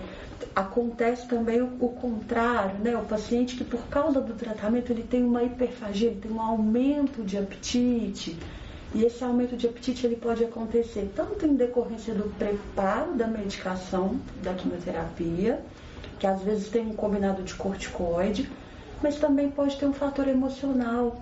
[0.56, 2.96] acontece também o, o, contrário, né?
[2.96, 7.24] O paciente que por causa do tratamento ele tem uma hiperfagia, ele tem um aumento
[7.24, 8.38] de apetite,
[8.96, 14.20] e esse aumento de apetite ele pode acontecer tanto em decorrência do preparo da medicação,
[14.42, 15.62] da quimioterapia,
[16.18, 18.50] que às vezes tem um combinado de corticoide,
[19.02, 21.22] mas também pode ter um fator emocional.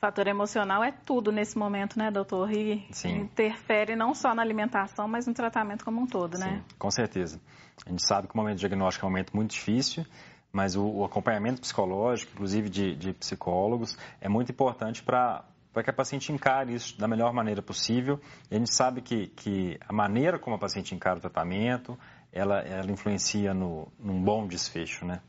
[0.00, 2.50] Fator emocional é tudo nesse momento, né, doutor?
[2.50, 3.20] E Sim.
[3.20, 6.64] interfere não só na alimentação, mas no tratamento como um todo, né?
[6.68, 7.38] Sim, com certeza.
[7.86, 10.06] A gente sabe que o momento diagnóstico é um momento muito difícil,
[10.50, 15.90] mas o, o acompanhamento psicológico, inclusive de, de psicólogos, é muito importante para para que
[15.90, 18.20] a paciente encare isso da melhor maneira possível.
[18.50, 21.96] E a gente sabe que, que a maneira como a paciente encara o tratamento,
[22.32, 25.20] ela, ela influencia no, num bom desfecho, né?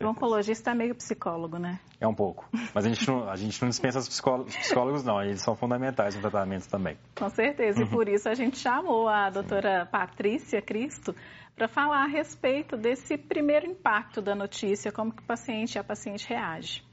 [0.00, 1.80] O oncologista é meio psicólogo, né?
[2.00, 2.48] É um pouco.
[2.74, 5.20] Mas a gente não, a gente não dispensa os psicólogos, os psicólogos, não.
[5.20, 6.96] Eles são fundamentais no tratamento também.
[7.16, 7.80] Com certeza.
[7.80, 7.90] E uhum.
[7.90, 9.90] por isso a gente chamou a doutora Sim.
[9.90, 11.14] Patrícia Cristo
[11.56, 15.84] para falar a respeito desse primeiro impacto da notícia, como que o paciente e a
[15.84, 16.87] paciente reage.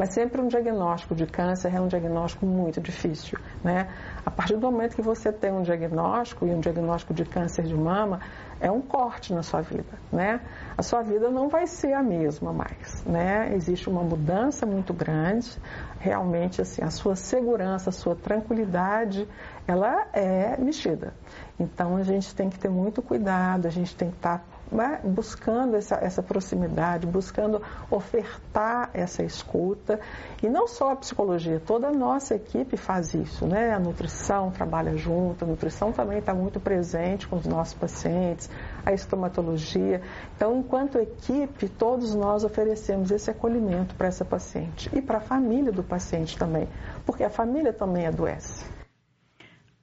[0.00, 3.86] Mas sempre um diagnóstico de câncer é um diagnóstico muito difícil, né?
[4.24, 7.74] A partir do momento que você tem um diagnóstico e um diagnóstico de câncer de
[7.74, 8.18] mama,
[8.58, 10.40] é um corte na sua vida, né?
[10.74, 13.54] A sua vida não vai ser a mesma mais, né?
[13.54, 15.54] Existe uma mudança muito grande,
[15.98, 19.28] realmente assim, a sua segurança, a sua tranquilidade,
[19.68, 21.12] ela é mexida.
[21.58, 25.76] Então a gente tem que ter muito cuidado, a gente tem que estar né, buscando
[25.76, 30.00] essa, essa proximidade, buscando ofertar essa escuta.
[30.42, 33.72] E não só a psicologia, toda a nossa equipe faz isso, né?
[33.72, 38.48] A nutrição trabalha junto, a nutrição também está muito presente com os nossos pacientes,
[38.84, 40.00] a estomatologia.
[40.36, 45.72] Então, enquanto equipe, todos nós oferecemos esse acolhimento para essa paciente e para a família
[45.72, 46.68] do paciente também,
[47.04, 48.64] porque a família também adoece.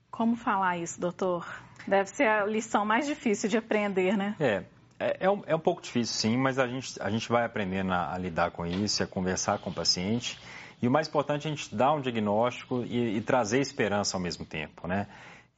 [0.10, 1.45] Como falar isso, doutor?
[1.88, 4.36] Deve ser a lição mais difícil de aprender, né?
[4.39, 4.63] É,
[4.99, 7.91] é, é, um, é um pouco difícil, sim, mas a gente, a gente vai aprendendo
[7.91, 10.39] a, a lidar com isso, a conversar com o paciente.
[10.81, 14.21] E o mais importante é a gente dar um diagnóstico e, e trazer esperança ao
[14.21, 15.07] mesmo tempo, né?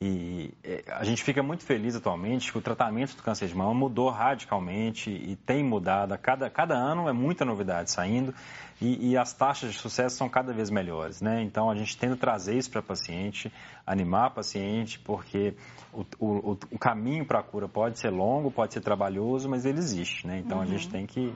[0.02, 3.74] E é, a gente fica muito feliz atualmente que o tratamento do câncer de mama
[3.74, 6.14] mudou radicalmente e tem mudado.
[6.14, 8.34] A cada, cada ano é muita novidade saindo
[8.80, 11.22] e, e, as taxas de sucesso são cada vez melhores.
[11.22, 11.44] Né?
[11.44, 13.52] Então a gente tenta trazer isso para a paciente,
[13.86, 15.54] animar a paciente, porque
[15.92, 19.80] o, o, o caminho para a cura pode ser longo, pode ser trabalhoso, mas ele
[19.80, 20.26] existe.
[20.26, 20.40] Né?
[20.40, 20.64] Então uhum.
[20.64, 21.36] a gente tem que,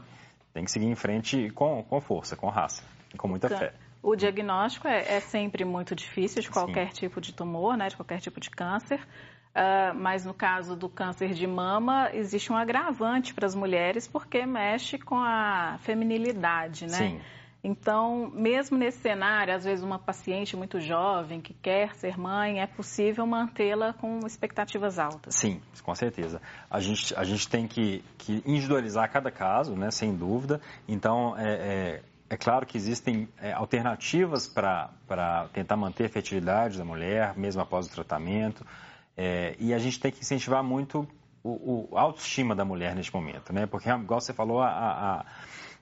[0.53, 2.81] tem que seguir em frente com, com força, com raça,
[3.17, 3.73] com muita fé.
[4.03, 7.05] O diagnóstico é, é sempre muito difícil de qualquer Sim.
[7.05, 8.99] tipo de tumor, né, de qualquer tipo de câncer.
[8.99, 14.45] Uh, mas no caso do câncer de mama, existe um agravante para as mulheres porque
[14.45, 16.97] mexe com a feminilidade, né?
[16.97, 17.21] Sim.
[17.63, 22.67] Então, mesmo nesse cenário, às vezes uma paciente muito jovem que quer ser mãe, é
[22.67, 25.33] possível mantê-la com expectativas altas?
[25.35, 26.41] Sim, com certeza.
[26.69, 30.59] A gente, a gente tem que, que individualizar cada caso, né, sem dúvida.
[30.89, 32.01] Então, é, é
[32.33, 37.85] é claro que existem é, alternativas para tentar manter a fertilidade da mulher, mesmo após
[37.85, 38.65] o tratamento,
[39.15, 41.07] é, e a gente tem que incentivar muito
[41.43, 43.67] o, o, autoestima da mulher neste momento, né?
[43.67, 45.25] Porque, igual você falou, a, a,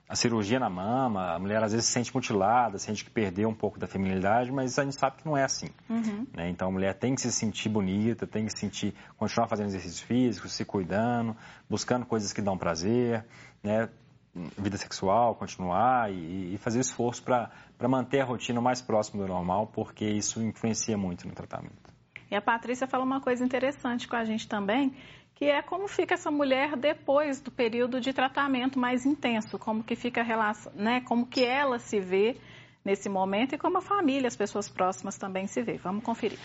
[0.06, 3.54] a, cirurgia na mama, a mulher às vezes se sente mutilada, sente que perdeu um
[3.54, 5.70] pouco da feminilidade, mas a gente sabe que não é assim.
[5.88, 6.26] Uhum.
[6.36, 6.50] Né?
[6.50, 10.00] Então, a mulher tem que se sentir bonita, tem que se sentir, continuar fazendo exercícios
[10.00, 11.34] físicos, se cuidando,
[11.70, 13.24] buscando coisas que dão prazer,
[13.62, 13.88] né?
[14.34, 17.50] Vida sexual, continuar e, e fazer esforço para
[17.88, 21.92] manter a rotina mais próxima do normal, porque isso influencia muito no tratamento.
[22.30, 24.94] E a Patrícia falou uma coisa interessante com a gente também,
[25.34, 29.94] que é como fica essa mulher depois do período de tratamento mais intenso, como que
[29.94, 32.36] fica a relação, né, como que ela se vê
[32.84, 35.76] nesse momento e como a família, as pessoas próximas também se vê.
[35.76, 36.38] Vamos conferir.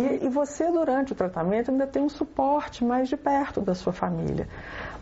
[0.00, 3.92] E, e, você, durante o tratamento, ainda tem um suporte mais de perto da sua
[3.92, 4.46] família.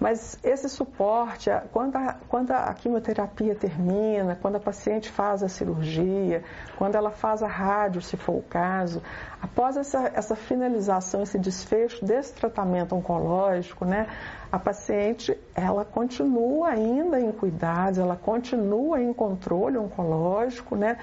[0.01, 6.43] Mas esse suporte, quando a, quando a quimioterapia termina, quando a paciente faz a cirurgia,
[6.79, 9.03] quando ela faz a rádio, se for o caso,
[9.43, 14.07] após essa, essa finalização, esse desfecho desse tratamento oncológico, né,
[14.51, 20.97] a paciente ela continua ainda em cuidados, ela continua em controle oncológico, né?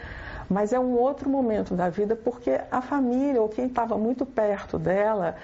[0.49, 4.77] Mas é um outro momento da vida porque a família ou quem estava muito perto
[4.77, 5.35] dela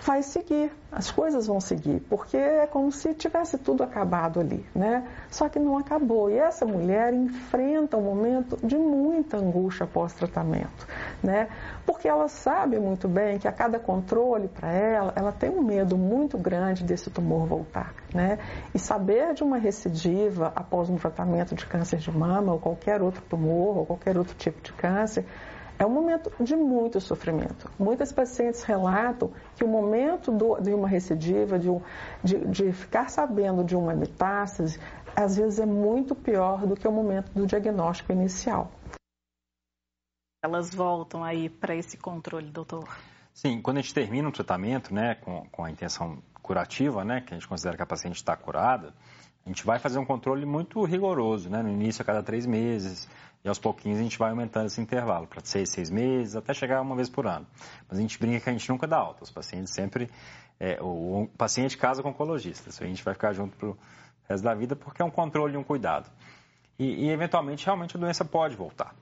[0.00, 5.06] vai seguir, as coisas vão seguir, porque é como se tivesse tudo acabado ali, né?
[5.30, 6.30] Só que não acabou.
[6.30, 10.86] E essa mulher enfrenta um momento de muita angústia pós-tratamento,
[11.22, 11.48] né?
[11.84, 15.96] Porque ela sabe muito bem que a cada controle para ela, ela tem um medo
[15.96, 18.38] muito grande desse tumor voltar, né?
[18.74, 23.22] E saber de uma recidiva após um tratamento de câncer de mama ou qualquer outro
[23.28, 25.24] tumor ou qualquer outro tipo de câncer
[25.78, 27.70] é um momento de muito sofrimento.
[27.78, 31.80] Muitas pacientes relatam que o momento do, de uma recidiva, de, um,
[32.22, 34.80] de, de ficar sabendo de uma metástase,
[35.14, 38.72] às vezes é muito pior do que o momento do diagnóstico inicial.
[40.44, 42.88] Elas voltam aí para esse controle, doutor?
[43.32, 47.34] Sim, quando a gente termina o tratamento, né, com, com a intenção curativa, né, que
[47.34, 48.92] a gente considera que a paciente está curada,
[49.44, 53.08] a gente vai fazer um controle muito rigoroso, né, no início a cada três meses,
[53.48, 56.94] aos pouquinhos a gente vai aumentando esse intervalo para seis, seis meses, até chegar uma
[56.94, 57.46] vez por ano.
[57.88, 59.24] Mas a gente brinca que a gente nunca dá alta.
[59.24, 60.10] Os pacientes sempre.
[60.60, 62.70] É, o, o, paciente casa com o oncologista.
[62.82, 63.78] A gente vai ficar junto para o
[64.28, 66.10] resto da vida porque é um controle e um cuidado.
[66.78, 68.94] E, e, eventualmente, realmente a doença pode voltar.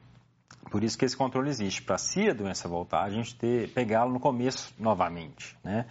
[0.71, 1.83] Por isso que esse controle existe.
[1.83, 3.37] Para se a doença voltar, a gente
[3.75, 5.57] pegá-lo no começo novamente.
[5.63, 5.87] Né?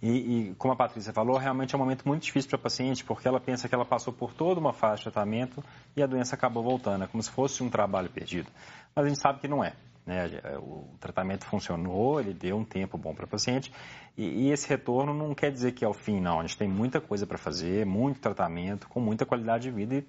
[0.00, 3.04] E, e, como a Patrícia falou, realmente é um momento muito difícil para a paciente,
[3.04, 5.62] porque ela pensa que ela passou por toda uma fase de tratamento
[5.96, 7.04] e a doença acabou voltando.
[7.04, 8.48] É como se fosse um trabalho perdido.
[8.94, 9.74] Mas a gente sabe que não é.
[10.06, 10.26] Né?
[10.58, 13.70] O tratamento funcionou, ele deu um tempo bom para a paciente
[14.16, 16.40] e, e, esse retorno não quer dizer que é o fim, não.
[16.40, 20.06] A gente tem muita coisa para fazer, muito tratamento, com muita qualidade de vida e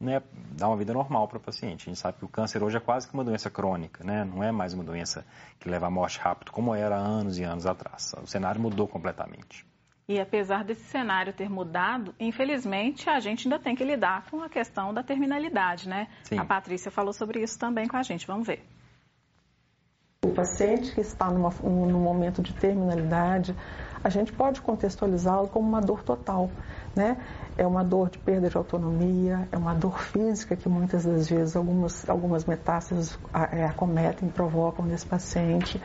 [0.00, 0.22] né,
[0.56, 1.82] dar uma vida normal para o paciente.
[1.82, 4.24] A gente sabe que o câncer hoje é quase que uma doença crônica, né?
[4.24, 5.26] não é mais uma doença
[5.58, 8.14] que leva à morte rápido como era anos e anos atrás.
[8.22, 9.68] O cenário mudou completamente.
[10.08, 14.48] E apesar desse cenário ter mudado, infelizmente a gente ainda tem que lidar com a
[14.48, 16.08] questão da terminalidade, né?
[16.24, 16.36] Sim.
[16.36, 18.26] A Patrícia falou sobre isso também com a gente.
[18.26, 18.60] Vamos ver.
[20.24, 23.54] O paciente que está numa, num momento de terminalidade,
[24.02, 26.50] a gente pode contextualizá-lo como uma dor total,
[26.96, 27.16] né?
[27.60, 31.54] É uma dor de perda de autonomia, é uma dor física que muitas das vezes
[31.54, 33.18] algumas, algumas metástases
[33.52, 35.78] é, acometem, provocam nesse paciente.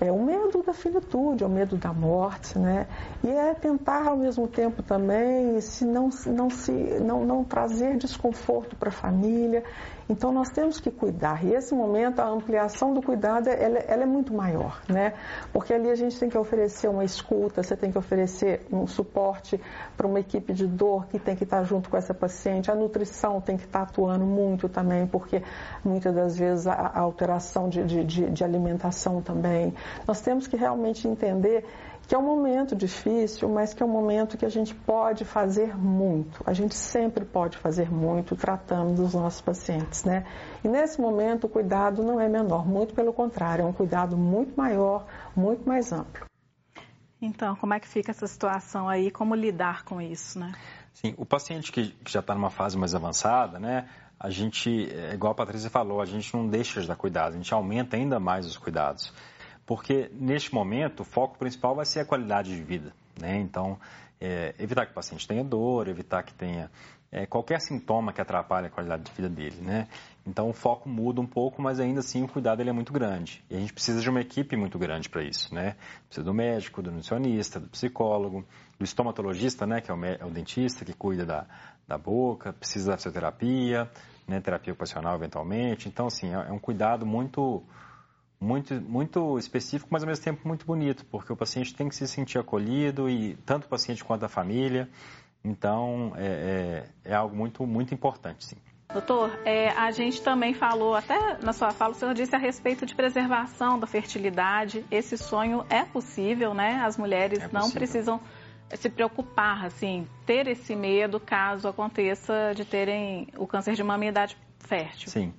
[0.00, 2.88] É o medo da finitude, é o medo da morte, né?
[3.22, 8.74] E é tentar ao mesmo tempo também se não, não, se, não, não trazer desconforto
[8.74, 9.62] para a família.
[10.08, 11.44] Então nós temos que cuidar.
[11.44, 15.14] E esse momento, a ampliação do cuidado, ela, ela é muito maior, né?
[15.52, 19.60] Porque ali a gente tem que oferecer uma escuta, você tem que oferecer um suporte
[19.96, 23.40] para uma equipe de dor que tem que estar junto com essa paciente, a nutrição
[23.40, 25.42] tem que estar atuando muito também, porque
[25.84, 29.74] muitas das vezes a, a alteração de, de, de alimentação também.
[30.06, 31.64] Nós temos que realmente entender
[32.06, 35.76] que é um momento difícil, mas que é um momento que a gente pode fazer
[35.76, 36.42] muito.
[36.46, 40.24] A gente sempre pode fazer muito tratando dos nossos pacientes, né?
[40.62, 44.54] E nesse momento o cuidado não é menor, muito pelo contrário, é um cuidado muito
[44.56, 46.26] maior, muito mais amplo.
[47.22, 49.10] Então, como é que fica essa situação aí?
[49.10, 50.52] Como lidar com isso, né?
[50.94, 53.88] Sim, o paciente que, que já está numa fase mais avançada, né?
[54.18, 57.36] A gente, é igual a Patrícia falou, a gente não deixa de dar cuidado, a
[57.36, 59.12] gente aumenta ainda mais os cuidados
[59.66, 62.92] porque neste momento o foco principal vai ser a qualidade de vida.
[63.18, 63.38] Né?
[63.38, 63.78] Então,
[64.20, 66.70] é, evitar que o paciente tenha dor, evitar que tenha
[67.10, 69.56] é, qualquer sintoma que atrapalhe a qualidade de vida dele.
[69.60, 69.88] Né?
[70.26, 73.42] Então, o foco muda um pouco, mas ainda assim o cuidado ele é muito grande.
[73.50, 75.54] E a gente precisa de uma equipe muito grande para isso.
[75.54, 75.76] Né?
[76.06, 78.44] Precisa do médico, do nutricionista, do psicólogo,
[78.78, 79.80] do estomatologista, né?
[79.80, 81.46] que é o, é o dentista que cuida da,
[81.86, 83.90] da boca, precisa da fisioterapia,
[84.26, 84.40] né?
[84.40, 85.88] terapia ocupacional eventualmente.
[85.88, 87.62] Então, assim, é, é um cuidado muito
[88.40, 92.06] muito, muito específico, mas ao mesmo tempo muito bonito, porque o paciente tem que se
[92.06, 94.88] sentir acolhido, e tanto o paciente quanto a família.
[95.42, 98.56] Então, é, é, é algo muito, muito importante, sim.
[98.92, 102.86] Doutor, é, a gente também falou, até na sua fala, o senhor disse a respeito
[102.86, 104.84] de preservação da fertilidade.
[104.90, 106.80] Esse sonho é possível, né?
[106.84, 108.20] As mulheres é não precisam
[108.74, 114.08] se preocupar, assim, ter esse medo caso aconteça de terem o câncer de mama em
[114.08, 115.08] idade fértil.
[115.08, 115.32] Sim.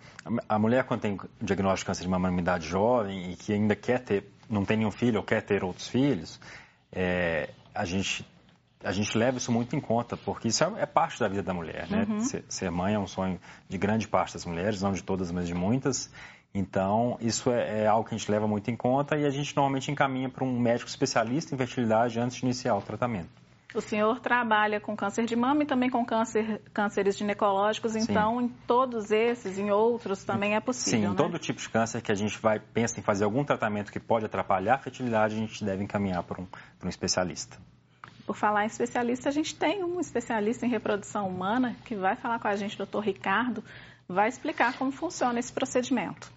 [0.47, 3.75] A mulher, quando tem diagnóstico de câncer de mama em idade jovem e que ainda
[3.75, 6.39] quer ter, não tem nenhum filho ou quer ter outros filhos,
[6.91, 8.25] é, a gente
[8.83, 11.53] a gente leva isso muito em conta, porque isso é, é parte da vida da
[11.55, 12.05] mulher, né?
[12.07, 12.19] Uhum.
[12.19, 15.47] Ser, ser, mãe é um sonho de grande parte das mulheres, não de todas, mas
[15.47, 16.11] de muitas.
[16.57, 19.53] Então, isso é, é algo que a gente leva muito em conta e a gente
[19.53, 23.27] normalmente encaminha para um médico especialista em fertilidade antes de iniciar o tratamento.
[23.73, 28.45] O senhor trabalha com câncer de mama e também com câncer, cânceres ginecológicos, então Sim.
[28.45, 31.01] em todos esses, em outros também é possível.
[31.01, 31.13] Sim, né?
[31.17, 34.25] todo tipo de câncer que a gente vai pensa em fazer algum tratamento que pode
[34.25, 37.57] atrapalhar a fertilidade, a gente deve encaminhar para um, para um especialista.
[38.25, 42.39] Por falar em especialista, a gente tem um especialista em reprodução humana que vai falar
[42.39, 43.61] com a gente, doutor Ricardo,
[44.07, 46.33] vai explicar como funciona esse procedimento.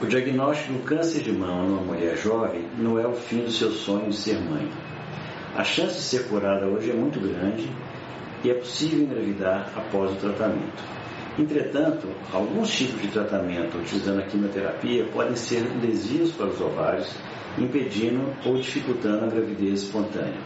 [0.00, 3.70] O diagnóstico do câncer de mama numa mulher jovem não é o fim do seu
[3.70, 4.70] sonho de ser mãe
[5.56, 7.66] a chance de ser curada hoje é muito grande
[8.44, 10.84] e é possível engravidar após o tratamento.
[11.38, 17.08] Entretanto, alguns tipos de tratamento utilizando a quimioterapia podem ser lesivos para os ovários,
[17.56, 20.40] impedindo ou dificultando a gravidez espontânea.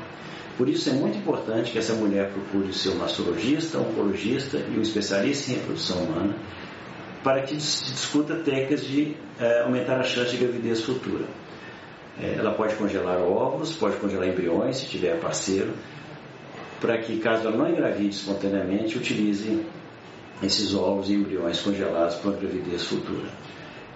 [0.56, 4.82] Por isso é muito importante que essa mulher procure o seu mastologista, oncologista e um
[4.82, 6.36] especialista em reprodução humana
[7.22, 11.26] para que se discuta técnicas de eh, aumentar a chance de gravidez futura.
[12.20, 15.72] É, ela pode congelar ovos, pode congelar embriões, se tiver parceiro,
[16.80, 19.64] para que, caso ela não engravide espontaneamente, utilize
[20.42, 23.28] esses ovos e embriões congelados para uma gravidez futura.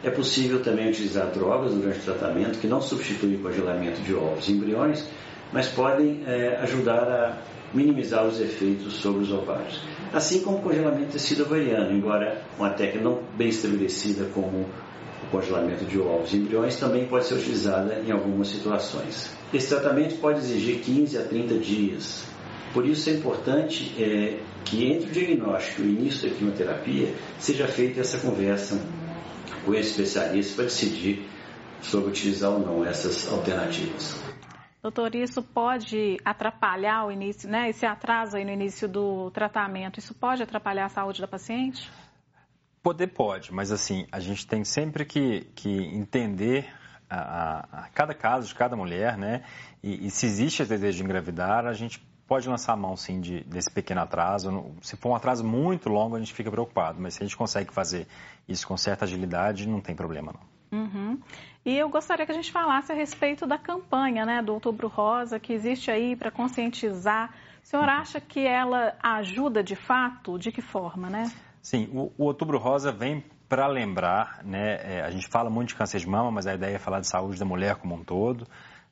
[0.03, 4.49] É possível também utilizar drogas durante o tratamento que não substituem o congelamento de ovos
[4.49, 5.09] e embriões,
[5.51, 7.39] mas podem é, ajudar a
[7.75, 9.81] minimizar os efeitos sobre os ovários.
[10.13, 14.67] Assim como o congelamento de tecido ovariano, embora uma técnica não bem estabelecida como
[15.23, 19.31] o congelamento de ovos e embriões também pode ser utilizada em algumas situações.
[19.53, 22.25] Esse tratamento pode exigir 15 a 30 dias.
[22.73, 27.67] Por isso é importante é, que entre o diagnóstico e o início da quimioterapia seja
[27.67, 28.81] feita essa conversa
[29.65, 31.25] com esse especialista para decidir
[31.81, 34.34] sobre utilizar ou não essas alternativas.
[34.85, 37.71] Doutor, isso pode atrapalhar o início, né?
[37.71, 41.91] Esse atraso aí no início do tratamento, isso pode atrapalhar a saúde da paciente?
[42.83, 46.71] Poder pode, mas assim, a gente tem sempre que, que entender
[47.09, 49.45] a, a, a cada caso de cada mulher, né?
[49.83, 53.23] E, e, se existe esse desejo de engravidar, a gente pode lançar a mão, sim,
[53.23, 54.71] de, desse pequeno atraso.
[54.83, 57.73] Se for um atraso muito longo, a gente fica preocupado, mas se a gente consegue
[57.73, 58.07] fazer
[58.47, 60.54] isso com certa agilidade, não tem problema, não.
[60.75, 61.19] Uhum.
[61.65, 65.39] E eu gostaria que a gente falasse a respeito da campanha, né, do Outubro Rosa,
[65.39, 67.33] que existe aí para conscientizar.
[67.63, 70.37] O senhor acha que ela ajuda de fato?
[70.39, 71.31] De que forma, né?
[71.63, 75.75] Sim, o, o Outubro Rosa vem para lembrar, né, é, a gente fala muito de
[75.77, 78.47] câncer de mama, mas a ideia é falar de saúde da mulher como um todo,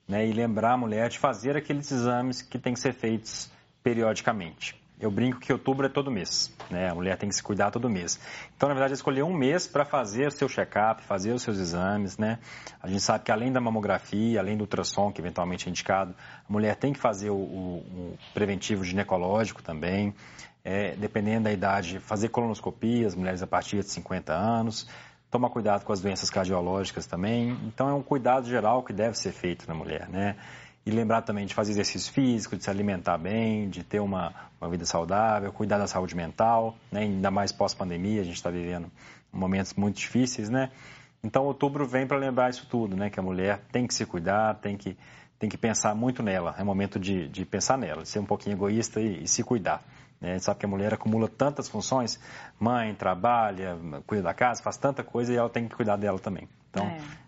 [0.06, 3.50] né, e lembrar a mulher de fazer aqueles exames que têm que ser feitos
[3.82, 4.80] periodicamente.
[5.00, 6.88] Eu brinco que outubro é todo mês, né?
[6.90, 8.20] A mulher tem que se cuidar todo mês.
[8.56, 12.16] Então, na verdade, escolher um mês para fazer o seu check-up, fazer os seus exames,
[12.16, 12.38] né?
[12.80, 16.14] A gente sabe que além da mamografia, além do ultrassom, que eventualmente é indicado,
[16.48, 20.14] a mulher tem que fazer o, o, o preventivo ginecológico também
[20.64, 24.88] é, dependendo da idade, fazer colonoscopias, mulheres a partir de 50 anos,
[25.30, 27.50] tomar cuidado com as doenças cardiológicas também.
[27.66, 30.36] Então, é um cuidado geral que deve ser feito na mulher, né?
[30.84, 34.68] E lembrar também de fazer exercício físico, de se alimentar bem, de ter uma, uma
[34.68, 37.00] vida saudável, cuidar da saúde mental, né?
[37.00, 38.90] ainda mais pós-pandemia, a gente está vivendo
[39.32, 40.70] momentos muito difíceis, né?
[41.24, 43.08] Então, outubro vem para lembrar isso tudo, né?
[43.08, 44.96] Que a mulher tem que se cuidar, tem que,
[45.38, 46.54] tem que pensar muito nela.
[46.58, 49.84] É momento de, de pensar nela, de ser um pouquinho egoísta e, e se cuidar.
[50.20, 50.30] Né?
[50.30, 52.18] A gente sabe que a mulher acumula tantas funções,
[52.58, 56.48] mãe, trabalha, cuida da casa, faz tanta coisa e ela tem que cuidar dela também.
[56.70, 56.86] Então,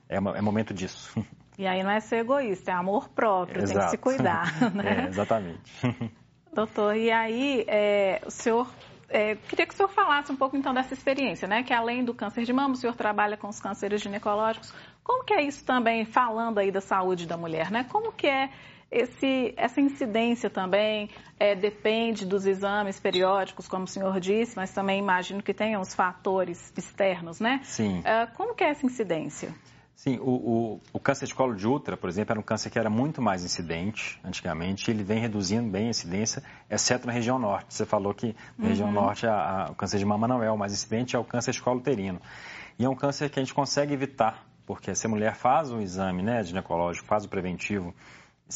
[0.08, 1.12] é, é, é momento disso.
[1.58, 3.78] E aí não é ser egoísta, é amor próprio, Exato.
[3.78, 4.52] tem que se cuidar.
[4.74, 5.04] Né?
[5.04, 5.72] É, exatamente.
[6.52, 8.68] Doutor, e aí é, o senhor
[9.08, 11.62] é, queria que o senhor falasse um pouco então dessa experiência, né?
[11.62, 14.72] Que além do câncer de mama, o senhor trabalha com os cânceres ginecológicos.
[15.02, 17.84] Como que é isso também, falando aí da saúde da mulher, né?
[17.84, 18.50] Como que é
[18.90, 24.98] esse, essa incidência também é, depende dos exames periódicos, como o senhor disse, mas também
[24.98, 27.60] imagino que tenham os fatores externos, né?
[27.64, 28.02] Sim.
[28.04, 29.54] É, como que é essa incidência?
[29.94, 32.78] Sim, o, o, o, câncer de colo de útero, por exemplo, era um câncer que
[32.78, 37.72] era muito mais incidente antigamente, ele vem reduzindo bem a incidência, exceto na região norte.
[37.72, 38.70] Você falou que na uhum.
[38.70, 41.24] região norte a, a, o câncer de mama não é o mais incidente, é o
[41.24, 42.20] câncer de colo uterino.
[42.78, 45.80] E é um câncer que a gente consegue evitar, porque se a mulher faz um
[45.80, 47.94] exame né, ginecológico, faz o preventivo,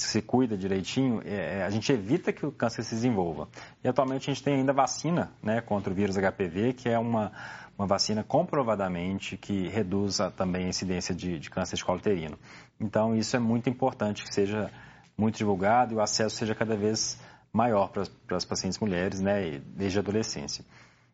[0.01, 3.49] se cuida direitinho, é, é, a gente evita que o câncer se desenvolva.
[3.83, 7.33] E atualmente a gente tem ainda vacina né, contra o vírus HPV, que é uma,
[7.79, 12.39] uma vacina comprovadamente que reduz também a incidência de, de câncer de colo uterino.
[12.81, 14.71] Então, isso é muito importante que seja
[15.17, 17.19] muito divulgado e o acesso seja cada vez
[17.53, 20.65] maior para, para as pacientes mulheres, né, desde a adolescência.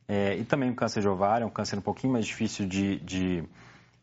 [0.06, 2.98] É, e também o câncer de ovário é um câncer um pouquinho mais difícil de,
[3.00, 3.44] de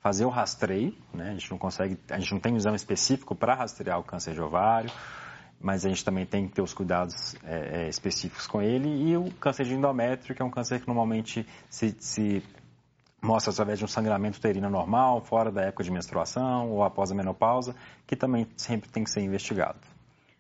[0.02, 3.36] fazer o rastreio, né, a gente não consegue, a gente não tem um exame específico
[3.36, 4.92] para rastrear o câncer de ovário,
[5.60, 8.90] mas a gente também tem que ter os cuidados é, é, específicos com ele.
[8.90, 12.44] E o câncer de endométrio, que é um câncer que normalmente se, se
[13.22, 17.16] mostra através de um sangramento uterino normal, fora da época de menstruação ou após a
[17.16, 17.76] menopausa,
[18.08, 19.80] que também sempre tem que ser investigado.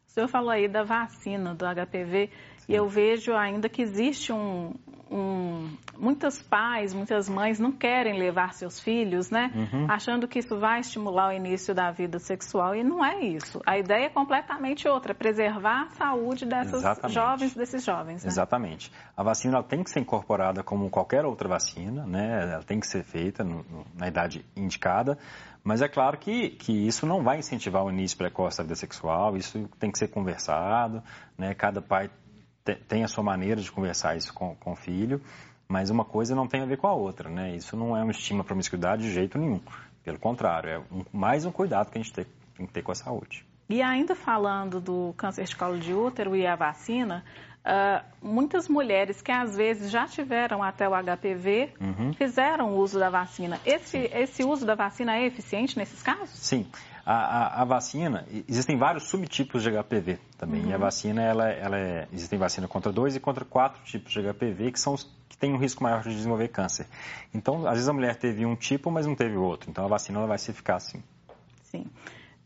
[0.07, 2.73] O senhor falou aí da vacina do HPV Sim.
[2.73, 4.73] e eu vejo ainda que existe um,
[5.11, 9.51] um, muitos pais, muitas mães não querem levar seus filhos, né?
[9.53, 9.85] Uhum.
[9.89, 13.61] Achando que isso vai estimular o início da vida sexual e não é isso.
[13.65, 17.13] A ideia é completamente outra, preservar a saúde dessas Exatamente.
[17.13, 18.23] jovens, desses jovens.
[18.23, 18.29] Né?
[18.29, 18.91] Exatamente.
[19.15, 22.53] A vacina tem que ser incorporada como qualquer outra vacina, né?
[22.53, 25.17] Ela tem que ser feita no, no, na idade indicada.
[25.63, 29.37] Mas é claro que, que isso não vai incentivar o início precoce da vida sexual,
[29.37, 31.03] isso tem que ser conversado,
[31.37, 31.53] né?
[31.53, 32.09] Cada pai
[32.87, 35.21] tem a sua maneira de conversar isso com, com o filho,
[35.67, 37.55] mas uma coisa não tem a ver com a outra, né?
[37.55, 39.59] Isso não é um estímulo à promiscuidade de jeito nenhum.
[40.03, 42.91] Pelo contrário, é um, mais um cuidado que a gente tem, tem que ter com
[42.91, 43.45] a saúde.
[43.69, 47.23] E ainda falando do câncer de colo de útero e a vacina,
[47.61, 52.11] Uh, muitas mulheres que às vezes já tiveram até o HPV uhum.
[52.13, 53.59] fizeram uso da vacina.
[53.63, 56.31] Esse, esse uso da vacina é eficiente nesses casos?
[56.31, 56.65] Sim.
[57.05, 60.61] A, a, a, vacina, existem vários subtipos de HPV também.
[60.61, 60.69] Uhum.
[60.69, 60.81] E a uhum.
[60.81, 64.79] vacina, ela, ela é, existem vacina contra dois e contra quatro tipos de HPV, que
[64.79, 66.85] são os que têm um risco maior de desenvolver câncer.
[67.33, 69.69] Então, às vezes a mulher teve um tipo, mas não teve outro.
[69.69, 71.03] Então, a vacina ela vai se eficaz sim.
[71.63, 71.85] Sim.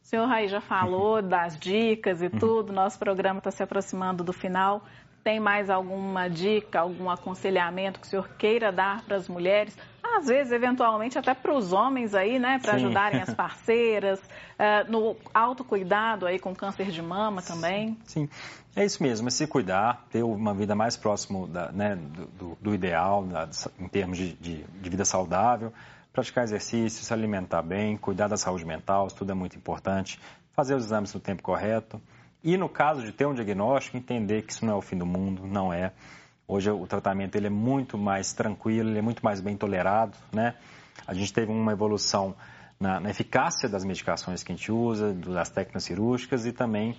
[0.06, 1.28] O senhor Raí já falou uhum.
[1.28, 2.40] das dicas e uhum.
[2.40, 4.84] tudo, nosso programa está se aproximando do final.
[5.24, 9.76] Tem mais alguma dica, algum aconselhamento que o senhor queira dar para as mulheres?
[10.18, 12.60] Às vezes, eventualmente, até para os homens aí, né?
[12.60, 17.98] Para ajudarem as parceiras, uh, no autocuidado aí com câncer de mama também.
[18.06, 18.30] Sim,
[18.76, 21.96] é isso mesmo, é se cuidar, ter uma vida mais próxima da, né,
[22.38, 23.50] do, do, ideal, da,
[23.80, 25.72] em termos de, de, de vida saudável,
[26.12, 30.20] praticar exercício, se alimentar bem, cuidar da saúde mental, isso tudo é muito importante,
[30.54, 32.02] fazer os exames no tempo correto.
[32.44, 35.06] E no caso de ter um diagnóstico, entender que isso não é o fim do
[35.06, 35.92] mundo, não é.
[36.48, 40.56] Hoje o tratamento ele é muito mais tranquilo, ele é muito mais bem tolerado, né?
[41.08, 42.36] A gente teve uma evolução
[42.80, 46.96] na, na eficácia das medicações que a gente usa, das técnicas cirúrgicas e também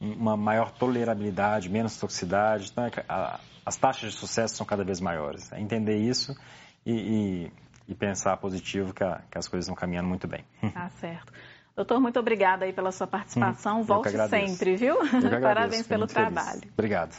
[0.00, 2.70] uma maior tolerabilidade, menos toxicidade.
[2.72, 5.52] Então, é a, as taxas de sucesso são cada vez maiores.
[5.52, 6.34] É entender isso
[6.84, 7.52] e, e,
[7.88, 10.44] e pensar positivo que, a, que as coisas estão caminhando muito bem.
[10.72, 11.32] Tá certo.
[11.76, 13.80] Doutor, muito obrigada aí pela sua participação.
[13.80, 14.96] Hum, Volte sempre, viu?
[15.40, 16.60] Parabéns pelo trabalho.
[16.60, 16.72] Feliz.
[16.74, 17.14] Obrigado.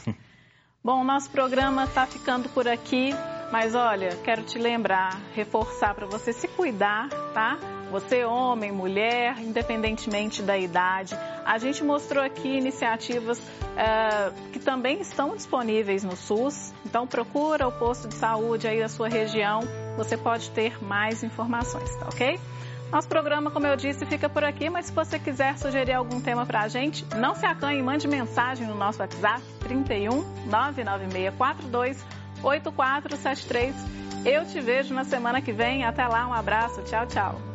[0.84, 3.14] Bom, nosso programa está ficando por aqui,
[3.52, 7.56] mas olha, quero te lembrar, reforçar para você se cuidar, tá?
[7.92, 11.16] Você, homem, mulher, independentemente da idade.
[11.44, 16.74] A gente mostrou aqui iniciativas uh, que também estão disponíveis no SUS.
[16.84, 19.60] Então procura o posto de saúde aí da sua região.
[19.96, 22.40] Você pode ter mais informações, tá ok?
[22.92, 26.44] Nosso programa, como eu disse, fica por aqui, mas se você quiser sugerir algum tema
[26.44, 32.04] para a gente, não se acanhe, mande mensagem no nosso WhatsApp 31 99642
[32.42, 33.74] 8473.
[34.26, 35.86] Eu te vejo na semana que vem.
[35.86, 36.82] Até lá, um abraço.
[36.82, 37.51] Tchau, tchau.